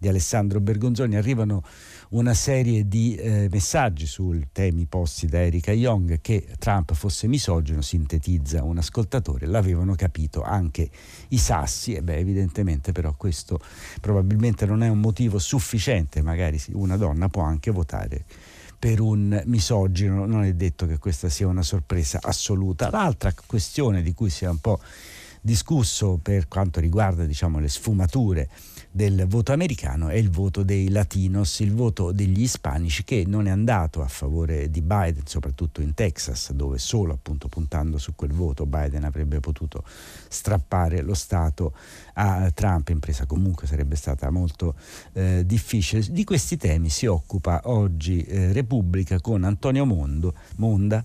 di 0.00 0.08
Alessandro 0.08 0.60
Bergonzoni. 0.60 1.14
Arrivano 1.14 1.62
una 2.10 2.32
serie 2.32 2.88
di 2.88 3.14
eh, 3.16 3.48
messaggi 3.50 4.06
sui 4.06 4.48
temi 4.50 4.86
posti 4.86 5.26
da 5.26 5.42
Erika 5.42 5.72
Young 5.72 6.22
che 6.22 6.46
Trump 6.58 6.94
fosse 6.94 7.26
misogino, 7.26 7.82
sintetizza 7.82 8.64
un 8.64 8.78
ascoltatore, 8.78 9.46
l'avevano 9.46 9.94
capito 9.94 10.42
anche 10.42 10.88
i 11.28 11.38
sassi 11.38 11.92
e 11.92 12.02
beh 12.02 12.16
evidentemente 12.16 12.92
però 12.92 13.14
questo 13.14 13.60
probabilmente 14.00 14.64
non 14.64 14.82
è 14.82 14.88
un 14.88 15.00
motivo 15.00 15.38
sufficiente, 15.38 16.22
magari 16.22 16.58
una 16.72 16.96
donna 16.96 17.28
può 17.28 17.42
anche 17.42 17.70
votare 17.70 18.24
per 18.78 19.00
un 19.00 19.42
misogino, 19.44 20.24
non 20.24 20.42
è 20.44 20.54
detto 20.54 20.86
che 20.86 20.96
questa 20.96 21.28
sia 21.28 21.46
una 21.46 21.62
sorpresa 21.62 22.18
assoluta. 22.22 22.88
L'altra 22.88 23.34
questione 23.44 24.00
di 24.00 24.14
cui 24.14 24.30
si 24.30 24.46
è 24.46 24.48
un 24.48 24.58
po' 24.58 24.80
discusso 25.42 26.18
per 26.20 26.48
quanto 26.48 26.80
riguarda 26.80 27.24
diciamo, 27.24 27.58
le 27.58 27.68
sfumature 27.68 28.48
del 28.92 29.26
voto 29.28 29.52
americano 29.52 30.08
è 30.08 30.16
il 30.16 30.30
voto 30.30 30.64
dei 30.64 30.88
latinos, 30.90 31.60
il 31.60 31.72
voto 31.72 32.10
degli 32.10 32.42
ispanici 32.42 33.04
che 33.04 33.24
non 33.26 33.46
è 33.46 33.50
andato 33.50 34.02
a 34.02 34.08
favore 34.08 34.68
di 34.68 34.80
Biden, 34.80 35.22
soprattutto 35.26 35.80
in 35.80 35.94
Texas, 35.94 36.50
dove 36.52 36.78
solo 36.78 37.12
appunto 37.12 37.46
puntando 37.48 37.98
su 37.98 38.14
quel 38.16 38.32
voto 38.32 38.66
Biden 38.66 39.04
avrebbe 39.04 39.38
potuto 39.38 39.84
strappare 40.28 41.02
lo 41.02 41.14
Stato 41.14 41.72
a 42.14 42.50
Trump, 42.52 42.88
impresa 42.88 43.26
comunque 43.26 43.66
sarebbe 43.66 43.94
stata 43.94 44.30
molto 44.30 44.74
eh, 45.12 45.44
difficile. 45.46 46.04
Di 46.10 46.24
questi 46.24 46.56
temi 46.56 46.88
si 46.88 47.06
occupa 47.06 47.62
oggi 47.64 48.22
eh, 48.24 48.52
Repubblica 48.52 49.20
con 49.20 49.44
Antonio 49.44 49.84
Mondo, 49.84 50.34
Monda 50.56 51.04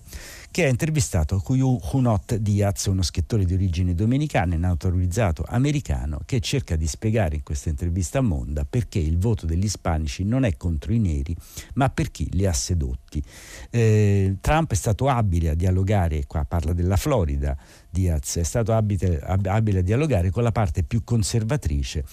che 0.56 0.64
ha 0.64 0.68
intervistato 0.68 1.42
Junot 1.46 2.36
Diaz, 2.36 2.86
uno 2.86 3.02
scrittore 3.02 3.44
di 3.44 3.52
origini 3.52 3.94
dominicane 3.94 4.54
e 4.54 4.56
naturalizzato 4.56 5.44
americano, 5.46 6.20
che 6.24 6.40
cerca 6.40 6.76
di 6.76 6.86
spiegare 6.86 7.34
in 7.34 7.42
questa 7.42 7.68
intervista 7.76 8.18
a 8.18 8.22
Monda 8.22 8.64
perché 8.64 8.98
il 8.98 9.18
voto 9.18 9.44
degli 9.44 9.64
ispanici 9.64 10.24
non 10.24 10.44
è 10.44 10.56
contro 10.56 10.94
i 10.94 10.98
neri, 10.98 11.36
ma 11.74 11.90
per 11.90 12.10
chi 12.10 12.26
li 12.32 12.46
ha 12.46 12.52
sedotti. 12.54 13.22
Eh, 13.70 14.38
Trump 14.40 14.72
è 14.72 14.74
stato 14.74 15.08
abile 15.08 15.50
a 15.50 15.54
dialogare, 15.54 16.24
qua 16.26 16.44
parla 16.44 16.72
della 16.72 16.96
Florida, 16.96 17.54
Diaz 17.90 18.36
è 18.36 18.42
stato 18.42 18.72
abile, 18.72 19.20
abile 19.20 19.80
a 19.80 19.82
dialogare 19.82 20.30
con 20.30 20.42
la 20.42 20.52
parte 20.52 20.82
più 20.82 21.04
conservatrice 21.04 22.04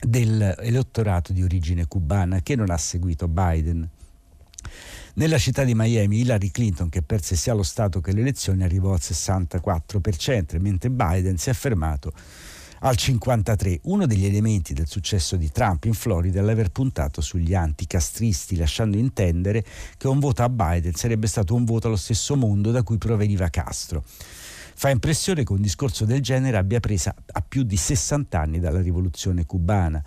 dell'elettorato 0.00 1.32
di 1.32 1.42
origine 1.42 1.86
cubana 1.86 2.40
che 2.40 2.56
non 2.56 2.70
ha 2.70 2.78
seguito 2.78 3.28
Biden. 3.28 3.88
Nella 5.14 5.38
città 5.38 5.64
di 5.64 5.74
Miami 5.74 6.20
Hillary 6.20 6.50
Clinton, 6.50 6.88
che 6.88 7.02
perse 7.02 7.36
sia 7.36 7.54
lo 7.54 7.62
Stato 7.62 8.00
che 8.00 8.12
le 8.12 8.20
elezioni, 8.20 8.62
arrivò 8.62 8.92
al 8.92 9.00
64%, 9.00 10.60
mentre 10.60 10.90
Biden 10.90 11.38
si 11.38 11.50
è 11.50 11.54
fermato 11.54 12.12
al 12.88 12.94
53%. 12.96 13.80
Uno 13.84 14.06
degli 14.06 14.26
elementi 14.26 14.72
del 14.72 14.86
successo 14.86 15.36
di 15.36 15.50
Trump 15.50 15.84
in 15.84 15.94
Florida 15.94 16.38
è 16.38 16.42
l'aver 16.42 16.70
puntato 16.70 17.20
sugli 17.20 17.52
anticastristi, 17.52 18.56
lasciando 18.56 18.96
intendere 18.96 19.64
che 19.96 20.06
un 20.06 20.20
voto 20.20 20.44
a 20.44 20.48
Biden 20.48 20.94
sarebbe 20.94 21.26
stato 21.26 21.54
un 21.54 21.64
voto 21.64 21.88
allo 21.88 21.96
stesso 21.96 22.36
mondo 22.36 22.70
da 22.70 22.84
cui 22.84 22.96
proveniva 22.96 23.48
Castro. 23.48 24.04
Fa 24.78 24.90
impressione 24.90 25.42
che 25.42 25.52
un 25.52 25.62
discorso 25.62 26.04
del 26.04 26.20
genere 26.20 26.58
abbia 26.58 26.80
presa 26.80 27.12
a 27.32 27.40
più 27.40 27.62
di 27.64 27.76
60 27.76 28.38
anni 28.38 28.60
dalla 28.60 28.82
rivoluzione 28.82 29.46
cubana. 29.46 30.02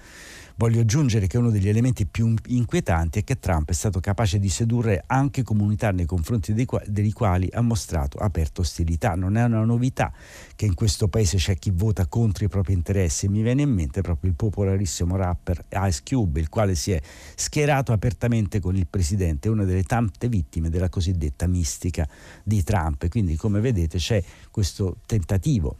Voglio 0.59 0.81
aggiungere 0.81 1.27
che 1.27 1.37
uno 1.37 1.51
degli 1.51 1.69
elementi 1.69 2.05
più 2.05 2.33
inquietanti 2.47 3.19
è 3.19 3.23
che 3.23 3.39
Trump 3.39 3.69
è 3.69 3.73
stato 3.73 4.01
capace 4.01 4.39
di 4.39 4.49
sedurre 4.49 5.05
anche 5.07 5.41
comunità 5.41 5.91
nei 5.91 6.05
confronti 6.05 6.53
dei, 6.53 6.65
quali, 6.65 6.83
dei 6.89 7.13
quali 7.13 7.47
ha 7.53 7.61
mostrato 7.61 8.17
aperta 8.17 8.59
ostilità. 8.59 9.15
Non 9.15 9.37
è 9.37 9.43
una 9.45 9.63
novità 9.63 10.11
che 10.57 10.65
in 10.65 10.73
questo 10.73 11.07
paese 11.07 11.37
c'è 11.37 11.57
chi 11.57 11.71
vota 11.73 12.07
contro 12.07 12.43
i 12.43 12.49
propri 12.49 12.73
interessi. 12.73 13.29
Mi 13.29 13.41
viene 13.41 13.61
in 13.61 13.71
mente 13.71 14.01
proprio 14.01 14.31
il 14.31 14.35
popolarissimo 14.35 15.15
rapper 15.15 15.63
Ice 15.87 16.01
Cube, 16.03 16.41
il 16.41 16.49
quale 16.49 16.75
si 16.75 16.91
è 16.91 16.99
schierato 17.35 17.93
apertamente 17.93 18.59
con 18.59 18.75
il 18.75 18.85
presidente, 18.85 19.47
una 19.47 19.63
delle 19.63 19.83
tante 19.83 20.27
vittime 20.27 20.69
della 20.69 20.89
cosiddetta 20.89 21.47
mistica 21.47 22.05
di 22.43 22.61
Trump. 22.63 23.07
Quindi, 23.07 23.37
come 23.37 23.61
vedete, 23.61 23.97
c'è 23.97 24.21
questo 24.51 24.97
tentativo 25.05 25.77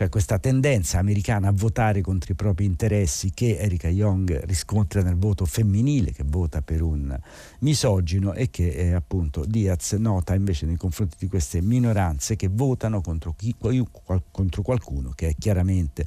cioè 0.00 0.08
questa 0.08 0.38
tendenza 0.38 0.98
americana 0.98 1.48
a 1.48 1.52
votare 1.52 2.00
contro 2.00 2.32
i 2.32 2.34
propri 2.34 2.64
interessi 2.64 3.32
che 3.34 3.58
Erika 3.58 3.88
Young 3.88 4.44
riscontra 4.44 5.02
nel 5.02 5.16
voto 5.16 5.44
femminile, 5.44 6.12
che 6.12 6.22
vota 6.24 6.62
per 6.62 6.80
un 6.80 7.14
misogino 7.58 8.32
e 8.32 8.48
che 8.48 8.68
eh, 8.68 8.94
appunto 8.94 9.44
Diaz 9.44 9.92
nota 9.92 10.34
invece 10.34 10.64
nei 10.64 10.78
confronti 10.78 11.16
di 11.18 11.28
queste 11.28 11.60
minoranze 11.60 12.34
che 12.34 12.48
votano 12.50 13.02
contro, 13.02 13.34
chi, 13.36 13.54
contro 14.30 14.62
qualcuno 14.62 15.12
che 15.14 15.28
è 15.28 15.34
chiaramente 15.38 16.06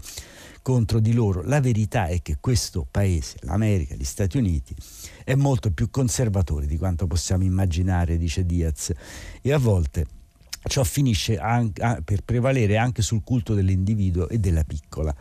contro 0.63 0.99
di 0.99 1.13
loro. 1.13 1.43
La 1.43 1.61
verità 1.61 2.07
è 2.07 2.19
che 2.23 2.37
questo 2.39 2.87
paese, 2.89 3.37
l'America, 3.41 3.93
gli 3.93 4.03
Stati 4.03 4.37
Uniti, 4.37 4.75
è 5.23 5.35
molto 5.35 5.69
più 5.69 5.91
conservatore 5.91 6.65
di 6.65 6.79
quanto 6.79 7.05
possiamo 7.05 7.43
immaginare, 7.43 8.17
dice 8.17 8.43
Diaz, 8.43 8.91
e 9.39 9.53
a 9.53 9.59
volte 9.59 10.22
Ciò 10.65 10.83
finisce 10.83 11.37
anche, 11.37 12.01
per 12.03 12.23
prevalere 12.23 12.77
anche 12.77 13.01
sul 13.01 13.23
culto 13.23 13.53
dell'individuo 13.53 14.29
e 14.29 14.39
della 14.39 14.63
piccola 14.63 15.13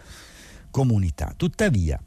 comunità. 0.70 1.34
Tuttavia, 1.36 2.00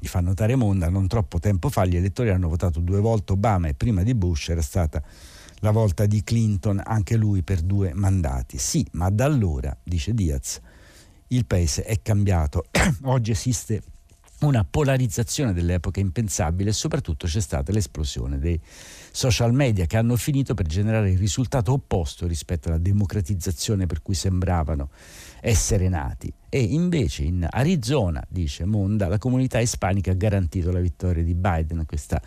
gli 0.00 0.06
fa 0.06 0.20
notare 0.20 0.56
Monda, 0.56 0.88
non 0.88 1.06
troppo 1.06 1.38
tempo 1.38 1.68
fa 1.70 1.84
gli 1.86 1.96
elettori 1.96 2.30
hanno 2.30 2.48
votato 2.48 2.80
due 2.80 3.00
volte 3.00 3.32
Obama 3.32 3.68
e 3.68 3.74
prima 3.74 4.02
di 4.02 4.14
Bush 4.14 4.48
era 4.48 4.62
stata 4.62 5.02
la 5.60 5.70
volta 5.70 6.04
di 6.04 6.22
Clinton, 6.22 6.80
anche 6.84 7.16
lui 7.16 7.42
per 7.42 7.62
due 7.62 7.94
mandati. 7.94 8.58
Sì, 8.58 8.86
ma 8.92 9.08
da 9.08 9.24
allora, 9.24 9.74
dice 9.82 10.12
Diaz, 10.12 10.60
il 11.28 11.46
paese 11.46 11.84
è 11.84 12.02
cambiato. 12.02 12.64
Oggi 13.04 13.30
esiste 13.30 13.82
una 14.44 14.64
polarizzazione 14.64 15.52
dell'epoca 15.52 16.00
impensabile 16.00 16.70
e 16.70 16.72
soprattutto 16.72 17.26
c'è 17.26 17.40
stata 17.40 17.72
l'esplosione 17.72 18.38
dei 18.38 18.60
social 19.10 19.52
media 19.52 19.86
che 19.86 19.96
hanno 19.96 20.16
finito 20.16 20.54
per 20.54 20.66
generare 20.66 21.10
il 21.10 21.18
risultato 21.18 21.72
opposto 21.72 22.26
rispetto 22.26 22.68
alla 22.68 22.78
democratizzazione 22.78 23.86
per 23.86 24.02
cui 24.02 24.14
sembravano 24.14 24.90
essere 25.40 25.88
nati. 25.88 26.32
E 26.48 26.60
invece 26.60 27.24
in 27.24 27.46
Arizona, 27.50 28.24
dice 28.28 28.64
Monda, 28.64 29.08
la 29.08 29.18
comunità 29.18 29.58
ispanica 29.58 30.12
ha 30.12 30.14
garantito 30.14 30.70
la 30.70 30.80
vittoria 30.80 31.22
di 31.22 31.34
Biden. 31.34 31.84
Questa 31.84 32.20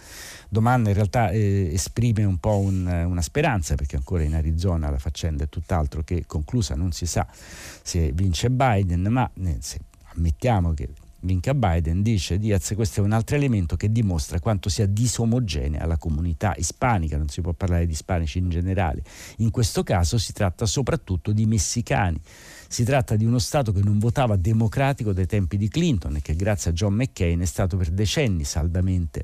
domanda 0.50 0.90
in 0.90 0.96
realtà 0.96 1.30
eh, 1.30 1.70
esprime 1.74 2.26
un 2.26 2.38
po' 2.38 2.58
un, 2.58 2.86
una 2.86 3.22
speranza, 3.22 3.76
perché 3.76 3.96
ancora 3.96 4.24
in 4.24 4.36
Arizona 4.36 4.90
la 4.90 5.00
faccenda 5.00 5.46
è 5.46 5.50
tutt'altro 5.50 6.04
che 6.04 6.26
conclusa, 6.26 6.76
non 6.76 6.92
si 6.92 7.06
sa 7.06 7.26
se 7.32 8.12
vince 8.12 8.50
Biden, 8.50 9.08
ma 9.10 9.30
eh, 9.44 9.58
se 9.60 9.80
ammettiamo 10.14 10.74
che 10.74 10.90
vinca 11.22 11.54
Biden, 11.54 12.02
dice 12.02 12.38
Diaz, 12.38 12.74
questo 12.76 13.02
è 13.02 13.04
un 13.04 13.12
altro 13.12 13.36
elemento 13.36 13.76
che 13.76 13.92
dimostra 13.92 14.40
quanto 14.40 14.70
sia 14.70 14.86
disomogenea 14.86 15.86
la 15.86 15.98
comunità 15.98 16.54
ispanica, 16.58 17.18
non 17.18 17.30
si 17.30 17.42
può 17.42 17.54
parlare 17.54 17.86
di 17.86 17.94
ispanici 17.94 18.38
in 18.38 18.50
generale. 18.50 19.02
In 19.38 19.52
questo 19.52 19.84
caso 19.84 20.18
si 20.18 20.34
tratta 20.34 20.66
soprattutto 20.66 21.32
di 21.32 21.46
messicani. 21.46 22.20
Si 22.70 22.84
tratta 22.84 23.16
di 23.16 23.24
uno 23.24 23.40
Stato 23.40 23.72
che 23.72 23.82
non 23.82 23.98
votava 23.98 24.36
democratico 24.36 25.14
dai 25.14 25.26
tempi 25.26 25.58
di 25.58 25.70
Clinton 25.70 26.18
e 26.18 26.22
che 26.22 26.36
grazie 26.36 26.72
a 26.72 26.74
John 26.74 26.96
McCain 26.96 27.40
è 27.40 27.46
stato 27.46 27.78
per 27.78 27.92
decenni 27.92 28.44
saldamente 28.44 29.24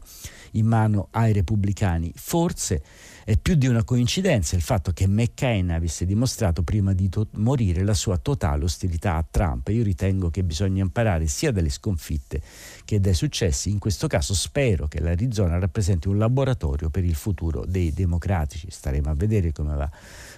in 0.51 0.65
mano 0.65 1.09
ai 1.11 1.33
repubblicani. 1.33 2.11
Forse 2.15 2.81
è 3.25 3.37
più 3.37 3.55
di 3.55 3.67
una 3.67 3.83
coincidenza 3.83 4.55
il 4.55 4.61
fatto 4.61 4.91
che 4.91 5.07
McCain 5.07 5.71
avesse 5.71 6.05
dimostrato 6.05 6.63
prima 6.63 6.93
di 6.93 7.09
to- 7.09 7.27
morire 7.35 7.83
la 7.83 7.93
sua 7.93 8.17
totale 8.17 8.63
ostilità 8.63 9.15
a 9.15 9.25
Trump. 9.29 9.67
Io 9.69 9.83
ritengo 9.83 10.29
che 10.29 10.43
bisogna 10.43 10.81
imparare 10.81 11.27
sia 11.27 11.51
dalle 11.51 11.69
sconfitte 11.69 12.41
che 12.85 12.99
dai 12.99 13.13
successi. 13.13 13.69
In 13.69 13.79
questo 13.79 14.07
caso 14.07 14.33
spero 14.33 14.87
che 14.87 15.01
l'Arizona 15.01 15.59
rappresenti 15.59 16.07
un 16.07 16.17
laboratorio 16.17 16.89
per 16.89 17.03
il 17.03 17.15
futuro 17.15 17.65
dei 17.65 17.91
democratici. 17.93 18.67
Staremo 18.69 19.09
a 19.09 19.15
vedere 19.15 19.51
come 19.51 19.75
va 19.75 19.89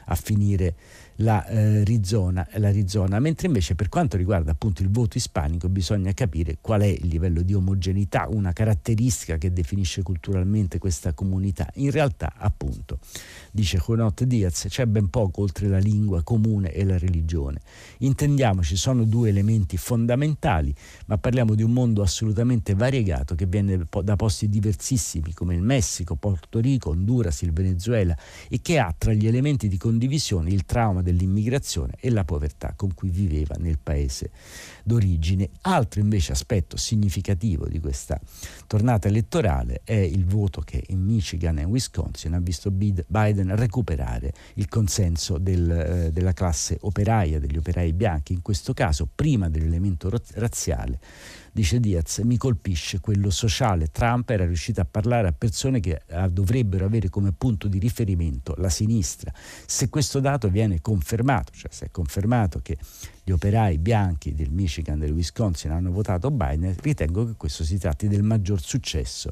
a 0.07 0.15
finire 0.15 0.75
la, 1.17 1.45
eh, 1.47 1.83
Rizona, 1.83 2.45
l'Arizona, 2.55 3.19
mentre 3.19 3.47
invece 3.47 3.75
per 3.75 3.89
quanto 3.89 4.17
riguarda 4.17 4.51
appunto 4.51 4.81
il 4.81 4.89
voto 4.89 5.17
ispanico 5.17 5.69
bisogna 5.69 6.13
capire 6.13 6.57
qual 6.59 6.81
è 6.81 6.87
il 6.87 7.07
livello 7.07 7.41
di 7.41 7.53
omogeneità, 7.53 8.27
una 8.29 8.51
caratteristica 8.51 9.37
che 9.37 9.53
definisce 9.53 10.01
culturalmente 10.01 10.77
questa 10.77 11.13
comunità. 11.13 11.69
In 11.75 11.91
realtà 11.91 12.33
appunto, 12.37 12.99
dice 13.51 13.77
Jonot 13.77 14.23
Diaz, 14.23 14.65
c'è 14.67 14.85
ben 14.85 15.09
poco 15.09 15.41
oltre 15.41 15.67
la 15.67 15.79
lingua 15.79 16.23
comune 16.23 16.71
e 16.71 16.83
la 16.83 16.97
religione. 16.97 17.61
Intendiamoci, 17.99 18.75
sono 18.75 19.05
due 19.05 19.29
elementi 19.29 19.77
fondamentali, 19.77 20.73
ma 21.05 21.17
parliamo 21.17 21.55
di 21.55 21.63
un 21.63 21.71
mondo 21.71 22.01
assolutamente 22.01 22.73
variegato 22.75 23.35
che 23.35 23.45
viene 23.45 23.87
da 24.03 24.15
posti 24.15 24.49
diversissimi 24.49 25.33
come 25.33 25.55
il 25.55 25.61
Messico, 25.61 26.15
Porto 26.15 26.59
Rico, 26.59 26.89
Honduras, 26.89 27.41
il 27.41 27.53
Venezuela 27.53 28.17
e 28.49 28.59
che 28.61 28.79
ha 28.79 28.93
tra 28.97 29.13
gli 29.13 29.27
elementi 29.27 29.67
di 29.67 29.77
condivisione 29.77 30.49
il 30.49 30.65
trauma 30.65 31.01
dell'immigrazione 31.05 31.93
e 31.99 32.09
la 32.09 32.25
povertà 32.25 32.73
con 32.75 32.93
cui 32.93 33.09
viveva 33.09 33.55
nel 33.59 33.79
paese 33.79 34.31
d'origine. 34.83 35.49
Altro 35.61 36.01
invece 36.01 36.33
aspetto 36.33 36.75
significativo 36.75 37.67
di 37.67 37.79
questa 37.79 38.19
tornata 38.67 39.07
elettorale 39.07 39.81
è 39.83 39.93
il 39.93 40.25
voto 40.25 40.61
che 40.61 40.83
in 40.87 41.01
Michigan 41.01 41.59
e 41.59 41.63
Wisconsin 41.63 42.33
ha 42.33 42.39
visto 42.39 42.71
Biden 42.71 43.55
recuperare 43.55 44.33
il 44.55 44.67
consenso 44.67 45.37
del, 45.37 45.69
eh, 45.69 46.11
della 46.11 46.33
classe 46.33 46.77
operaia, 46.81 47.39
degli 47.39 47.57
operai 47.57 47.93
bianchi, 47.93 48.33
in 48.33 48.41
questo 48.41 48.73
caso 48.73 49.07
prima 49.13 49.47
dell'elemento 49.47 50.09
razziale 50.33 50.99
dice 51.55 51.79
Diaz, 51.79 52.17
mi 52.17 52.35
colpisce 52.35 52.99
quello 52.99 53.29
sociale. 53.29 53.87
Trump 53.87 54.29
era 54.29 54.45
riuscito 54.45 54.81
a 54.81 54.85
parlare 54.85 55.29
a 55.29 55.31
persone 55.31 55.79
che 55.79 56.01
eh, 56.05 56.29
dovrebbero 56.29 56.83
avere 56.83 57.07
come 57.07 57.31
punto 57.31 57.69
di 57.69 57.79
riferimento 57.79 58.55
la 58.57 58.67
sinistra. 58.67 59.31
Se 59.65 59.87
questo 59.87 60.19
dato 60.19 60.49
viene 60.49 60.81
confermato, 60.81 61.53
cioè 61.53 61.71
se 61.71 61.85
è 61.85 61.91
confermato 61.91 62.59
che 62.61 62.77
gli 63.27 63.31
operai 63.31 63.79
bianchi 63.79 64.35
del 64.35 64.51
Michigan 64.51 64.97
e 65.01 65.07
del 65.07 65.15
Wisconsin 65.15 65.71
hanno 65.71 65.89
votato 65.89 66.29
Biden, 66.29 66.75
ritengo 66.79 67.25
che 67.25 67.33
questo 67.35 67.63
si 67.63 67.79
tratti 67.79 68.07
del 68.07 68.21
maggior 68.21 68.61
successo 68.61 69.31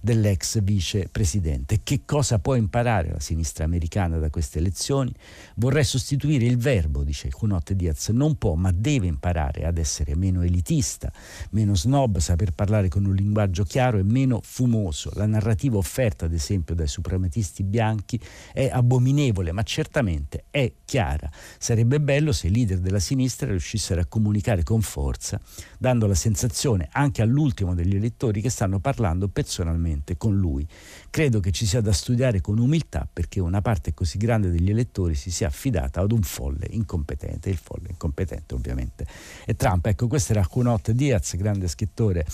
dell'ex 0.00 0.62
vicepresidente. 0.62 1.80
Che 1.82 2.06
cosa 2.06 2.38
può 2.38 2.54
imparare 2.54 3.10
la 3.10 3.20
sinistra 3.20 3.66
americana 3.66 4.16
da 4.16 4.30
queste 4.30 4.60
elezioni? 4.60 5.12
Vorrei 5.56 5.84
sostituire 5.84 6.46
il 6.46 6.56
verbo, 6.56 7.04
dice 7.04 7.28
Cunot 7.28 7.74
Diaz, 7.74 8.08
non 8.08 8.38
può 8.38 8.54
ma 8.54 8.72
deve 8.72 9.08
imparare 9.08 9.66
ad 9.66 9.76
essere 9.76 10.16
meno 10.16 10.40
elitista, 10.40 11.12
meno 11.50 11.74
snob, 11.74 12.20
saper 12.20 12.52
parlare 12.52 12.88
con 12.88 13.04
un 13.04 13.14
linguaggio 13.14 13.64
chiaro 13.64 13.98
e 13.98 14.04
meno 14.04 14.40
fumoso. 14.42 15.10
La 15.16 15.26
narrativa 15.26 15.76
offerta, 15.76 16.24
ad 16.24 16.32
esempio, 16.32 16.74
dai 16.74 16.88
suprematisti 16.88 17.62
bianchi 17.62 18.18
è 18.54 18.70
abominevole, 18.72 19.52
ma 19.52 19.62
certamente 19.64 20.44
è 20.48 20.72
chiara. 20.82 21.30
Sarebbe 21.58 22.00
bello 22.00 22.32
se 22.32 22.46
i 22.46 22.50
leader 22.50 22.78
della 22.78 23.00
sinistra 23.00 23.32
sinistra 23.34 23.48
riuscissero 23.48 24.00
a 24.00 24.04
comunicare 24.06 24.62
con 24.62 24.80
forza, 24.80 25.40
dando 25.78 26.06
la 26.06 26.14
sensazione 26.14 26.88
anche 26.92 27.20
all'ultimo 27.20 27.74
degli 27.74 27.96
elettori 27.96 28.40
che 28.40 28.48
stanno 28.48 28.78
parlando 28.78 29.28
personalmente 29.28 30.16
con 30.16 30.38
lui. 30.38 30.66
Credo 31.10 31.40
che 31.40 31.50
ci 31.50 31.66
sia 31.66 31.80
da 31.80 31.92
studiare 31.92 32.40
con 32.40 32.58
umiltà 32.58 33.08
perché 33.12 33.40
una 33.40 33.60
parte 33.60 33.92
così 33.92 34.18
grande 34.18 34.50
degli 34.50 34.70
elettori 34.70 35.14
si 35.14 35.30
sia 35.30 35.48
affidata 35.48 36.00
ad 36.00 36.12
un 36.12 36.22
folle 36.22 36.66
incompetente, 36.70 37.50
il 37.50 37.56
folle 37.56 37.88
incompetente 37.90 38.54
ovviamente 38.54 39.06
è 39.44 39.54
Trump. 39.56 39.86
Ecco, 39.86 40.06
questo 40.06 40.32
era 40.32 40.46
Cunot 40.46 40.92
Diaz, 40.92 41.34
grande 41.36 41.66
scrittore 41.66 42.24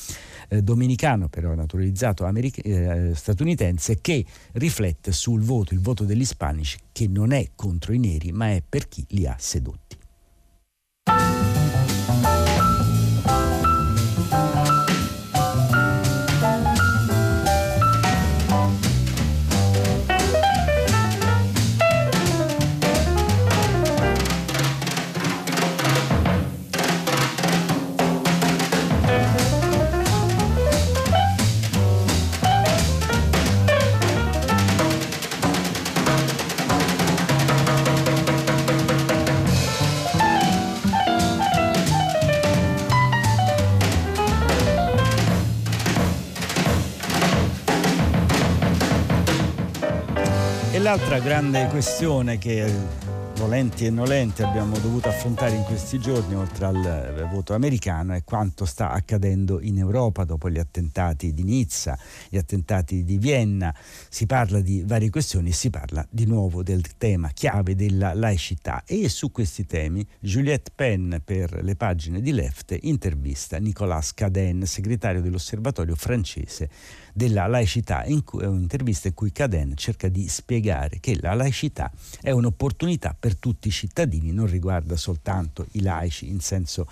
eh, 0.49 0.63
dominicano, 0.63 1.29
però 1.29 1.55
naturalizzato 1.55 2.25
americ- 2.25 2.65
eh, 2.65 3.13
statunitense, 3.15 4.01
che 4.01 4.25
riflette 4.53 5.13
sul 5.13 5.41
voto, 5.41 5.73
il 5.73 5.81
voto 5.81 6.05
degli 6.05 6.21
ispanici, 6.21 6.79
che 6.93 7.09
non 7.09 7.33
è 7.33 7.51
contro 7.55 7.93
i 7.93 7.99
neri, 7.99 8.33
ma 8.33 8.51
è 8.51 8.63
per 8.67 8.89
chi 8.89 9.05
li 9.09 9.27
ha 9.27 9.37
sedotti. 9.39 10.00
Grande 51.23 51.67
questione 51.69 52.39
che 52.39 52.73
volenti 53.35 53.87
e 53.87 53.91
nolenti 53.91 54.43
abbiamo 54.43 54.79
dovuto 54.79 55.09
affrontare 55.09 55.55
in 55.55 55.63
questi 55.65 55.99
giorni, 55.99 56.35
oltre 56.35 56.67
al 56.67 56.85
eh, 56.85 57.25
voto 57.25 57.55
americano, 57.55 58.13
è 58.13 58.23
quanto 58.23 58.65
sta 58.65 58.91
accadendo 58.91 59.61
in 59.61 59.79
Europa 59.79 60.25
dopo 60.25 60.51
gli 60.51 60.59
attentati 60.59 61.33
di 61.33 61.43
Nizza, 61.43 61.99
gli 62.29 62.37
attentati 62.37 63.03
di 63.03 63.19
Vienna. 63.19 63.75
Si 64.09 64.27
parla 64.27 64.61
di 64.61 64.83
varie 64.87 65.11
questioni 65.11 65.51
e 65.51 65.53
si 65.53 65.71
parla 65.71 66.07
di 66.11 66.27
nuovo 66.27 66.63
del 66.63 66.97
tema 66.99 67.31
chiave 67.31 67.75
della 67.75 68.13
laicità. 68.15 68.83
E 68.87 69.09
su 69.09 69.31
questi 69.31 69.65
temi 69.67 70.07
Juliette 70.21 70.71
Penn 70.75 71.15
per 71.25 71.63
le 71.63 71.77
pagine 71.77 72.21
di 72.21 72.33
Left 72.33 72.77
intervista 72.83 73.59
Nicolas 73.59 74.13
Caden, 74.13 74.67
segretario 74.67 75.23
dell'Osservatorio 75.23 75.97
francese 75.97 76.69
della 77.21 77.47
laicità, 77.47 78.07
in 78.07 78.25
cui, 78.25 78.45
è 78.45 78.47
un'intervista 78.47 79.09
in 79.09 79.13
cui 79.13 79.31
Caden 79.31 79.77
cerca 79.77 80.09
di 80.09 80.27
spiegare 80.27 81.01
che 81.01 81.19
la 81.21 81.35
laicità 81.35 81.93
è 82.23 82.31
un'opportunità 82.31 83.15
per 83.19 83.37
tutti 83.37 83.69
i 83.69 83.71
cittadini, 83.71 84.33
non 84.33 84.47
riguarda 84.47 84.97
soltanto 84.97 85.67
i 85.73 85.83
laici 85.83 86.31
in 86.31 86.41
senso 86.41 86.87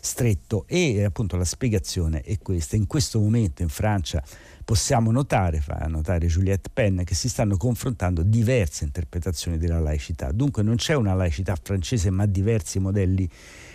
stretto 0.00 0.64
e 0.66 1.02
appunto 1.02 1.38
la 1.38 1.46
spiegazione 1.46 2.20
è 2.20 2.36
questa. 2.40 2.76
In 2.76 2.86
questo 2.86 3.20
momento 3.20 3.62
in 3.62 3.70
Francia 3.70 4.22
possiamo 4.66 5.10
notare, 5.10 5.62
fa 5.62 5.86
notare 5.88 6.26
Juliette 6.26 6.68
Penn, 6.70 7.00
che 7.00 7.14
si 7.14 7.30
stanno 7.30 7.56
confrontando 7.56 8.22
diverse 8.22 8.84
interpretazioni 8.84 9.56
della 9.56 9.80
laicità. 9.80 10.30
Dunque 10.30 10.62
non 10.62 10.76
c'è 10.76 10.94
una 10.94 11.14
laicità 11.14 11.56
francese 11.60 12.10
ma 12.10 12.26
diversi 12.26 12.78
modelli 12.78 13.26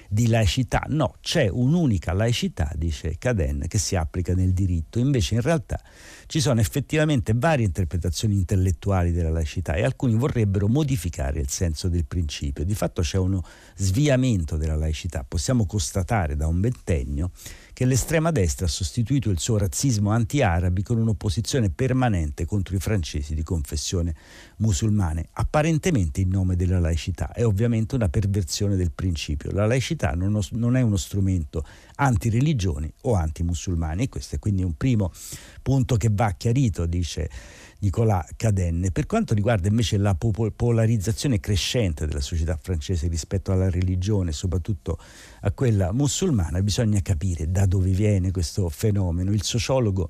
di 0.09 0.27
laicità. 0.27 0.85
No, 0.87 1.15
c'è 1.21 1.47
un'unica 1.47 2.13
laicità, 2.13 2.71
dice 2.75 3.17
Caden, 3.17 3.65
che 3.67 3.77
si 3.77 3.95
applica 3.95 4.33
nel 4.33 4.53
diritto. 4.53 4.99
Invece 4.99 5.35
in 5.35 5.41
realtà 5.41 5.79
ci 6.27 6.39
sono 6.39 6.59
effettivamente 6.59 7.33
varie 7.35 7.65
interpretazioni 7.65 8.35
intellettuali 8.35 9.11
della 9.11 9.29
laicità 9.29 9.73
e 9.73 9.83
alcuni 9.83 10.15
vorrebbero 10.15 10.67
modificare 10.67 11.39
il 11.39 11.49
senso 11.49 11.87
del 11.87 12.05
principio. 12.05 12.63
Di 12.63 12.75
fatto 12.75 13.01
c'è 13.01 13.17
uno 13.17 13.43
sviamento 13.75 14.57
della 14.57 14.75
laicità. 14.75 15.23
Possiamo 15.27 15.65
constatare 15.65 16.35
da 16.35 16.47
un 16.47 16.59
ventennio 16.59 17.31
che 17.73 17.83
l'estrema 17.85 18.31
destra 18.31 18.67
ha 18.67 18.69
sostituito 18.69 19.29
il 19.29 19.37
suo 19.37 19.57
razzismo 19.57 20.09
anti-arabi 20.09 20.81
con 20.81 20.97
un'opposizione 20.97 21.69
permanente 21.69 22.45
contro 22.45 22.73
i 22.73 22.79
francesi 22.79 23.35
di 23.35 23.43
confessione 23.43 24.15
musulmane, 24.57 25.27
apparentemente 25.33 26.21
in 26.21 26.29
nome 26.29 26.55
della 26.55 26.79
laicità. 26.79 27.33
È 27.33 27.43
ovviamente 27.43 27.95
una 27.95 28.07
perversione 28.07 28.77
del 28.77 28.91
principio. 28.91 29.51
La 29.51 29.65
laicità 29.65 30.11
non, 30.11 30.39
non 30.51 30.77
è 30.77 30.81
uno 30.81 30.95
strumento 30.95 31.65
anti-religioni 31.95 32.91
o 33.01 33.13
anti-musulmani. 33.13 34.03
E 34.03 34.09
questo 34.09 34.35
è 34.35 34.39
quindi 34.39 34.63
un 34.63 34.75
primo 34.75 35.11
punto 35.61 35.95
che 35.97 36.09
va 36.11 36.31
chiarito, 36.31 36.85
dice 36.85 37.29
Nicolas 37.79 38.29
Cadenne. 38.35 38.91
Per 38.91 39.05
quanto 39.05 39.33
riguarda 39.33 39.67
invece 39.67 39.97
la 39.97 40.15
polarizzazione 40.15 41.39
crescente 41.39 42.05
della 42.05 42.21
società 42.21 42.57
francese 42.61 43.07
rispetto 43.07 43.51
alla 43.51 43.69
religione, 43.69 44.31
soprattutto 44.31 44.99
a 45.41 45.51
quella 45.51 45.91
musulmana, 45.91 46.61
bisogna 46.61 47.01
capire 47.01 47.49
da 47.51 47.65
dove 47.65 47.91
viene 47.91 48.31
questo 48.31 48.69
fenomeno. 48.69 49.31
Il 49.31 49.43
sociologo 49.43 50.09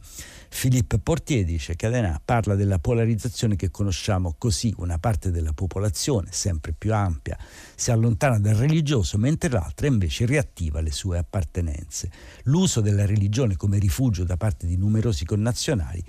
Philippe 0.49 0.99
Portier 0.99 1.45
dice 1.45 1.75
che 1.75 1.85
Cadena 1.85 2.19
parla 2.23 2.55
della 2.55 2.79
polarizzazione 2.79 3.55
che 3.55 3.69
conosciamo 3.69 4.35
così, 4.37 4.73
una 4.77 4.97
parte 4.97 5.29
della 5.29 5.53
popolazione, 5.53 6.29
sempre 6.31 6.73
più 6.73 6.93
ampia, 6.93 7.37
si 7.75 7.91
allontana 7.91 8.39
dal 8.39 8.55
religioso, 8.55 9.17
mentre 9.17 9.49
l'altra 9.49 9.85
invece 9.87 10.25
riattiva 10.25 10.81
le 10.81 10.91
sue 10.91 11.19
appartenenze. 11.19 12.09
L'uso 12.43 12.81
della 12.81 13.05
religione 13.05 13.55
come 13.55 13.77
rifugio 13.77 14.23
da 14.23 14.37
parte 14.37 14.65
di 14.65 14.77
numerosi 14.77 15.25
connazionali 15.25 16.03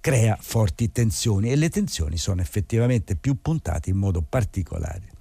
crea 0.00 0.36
forti 0.40 0.90
tensioni 0.92 1.50
e 1.50 1.56
le 1.56 1.68
tensioni 1.68 2.16
sono 2.16 2.40
effettivamente 2.40 3.16
più 3.16 3.40
puntate 3.40 3.90
in 3.90 3.96
modo 3.96 4.22
particolare 4.22 5.16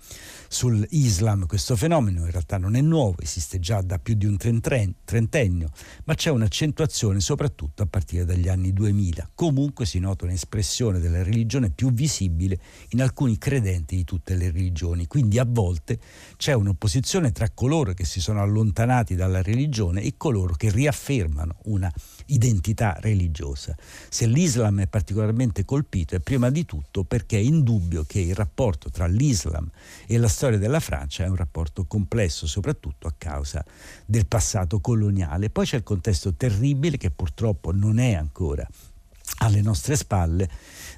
sull'Islam. 0.50 1.46
Questo 1.46 1.76
fenomeno 1.76 2.22
in 2.22 2.32
realtà 2.32 2.58
non 2.58 2.76
è 2.76 2.82
nuovo, 2.82 3.16
esiste 3.20 3.60
già 3.60 3.82
da 3.82 4.00
più 4.00 4.14
di 4.14 4.26
un 4.26 4.38
trentennio, 4.38 5.70
ma 6.06 6.14
c'è 6.16 6.30
un'accentuazione 6.30 7.20
soprattutto 7.20 7.84
a 7.84 7.86
partire 7.86 8.24
dagli 8.24 8.48
anni 8.48 8.72
2000. 8.72 9.32
Comunque 9.36 9.86
si 9.86 10.00
nota 10.00 10.24
un'espressione 10.24 11.00
della 11.00 11.22
religione 11.22 11.70
più 11.70 11.92
visibile 11.92 12.60
in 12.90 13.02
alcuni 13.02 13.38
credenti 13.38 13.98
di 13.98 14.06
tutte 14.06 14.36
le 14.36 14.50
religioni, 14.52 15.08
quindi 15.08 15.38
a 15.38 15.46
volte 15.46 16.00
c'è 16.38 16.54
un'opposizione 16.54 17.34
tra 17.34 17.50
coloro 17.50 17.94
che 17.94 18.06
si 18.06 18.22
sono 18.22 18.42
allontanati 18.42 19.16
dalla 19.16 19.42
religione 19.42 20.02
e 20.02 20.14
coloro 20.16 20.54
che 20.56 20.72
riaffermano 20.72 21.58
una 21.66 21.92
identità 22.28 22.98
religiosa. 23.00 23.76
Se 24.10 24.26
l'Islam 24.26 24.82
è 24.82 24.88
particolarmente 24.88 25.66
colpito 25.66 26.16
è 26.16 26.20
prima 26.20 26.50
di 26.50 26.66
tutto 26.66 27.04
perché 27.04 27.38
è 27.38 27.42
indubbio 27.42 28.04
che 28.08 28.20
il 28.20 28.36
rapporto 28.36 28.90
tra 28.90 29.06
l'Islam 29.08 29.70
e 30.06 30.18
la 30.18 30.28
storia 30.28 30.58
della 30.58 30.80
Francia 30.80 31.24
è 31.24 31.28
un 31.28 31.36
rapporto 31.36 31.86
complesso, 31.86 32.48
soprattutto 32.48 33.08
a 33.08 33.14
causa 33.18 33.64
del 34.06 34.26
passato 34.26 34.80
coloniale. 34.80 35.50
Poi 35.50 35.66
c'è 35.66 35.78
il 35.78 35.84
contesto 35.84 36.34
terribile 36.34 36.98
che 36.98 37.12
purtroppo 37.12 37.72
non 37.72 38.00
è 38.00 38.14
ancora 38.14 38.68
alle 39.40 39.62
nostre 39.62 39.96
spalle 39.96 40.50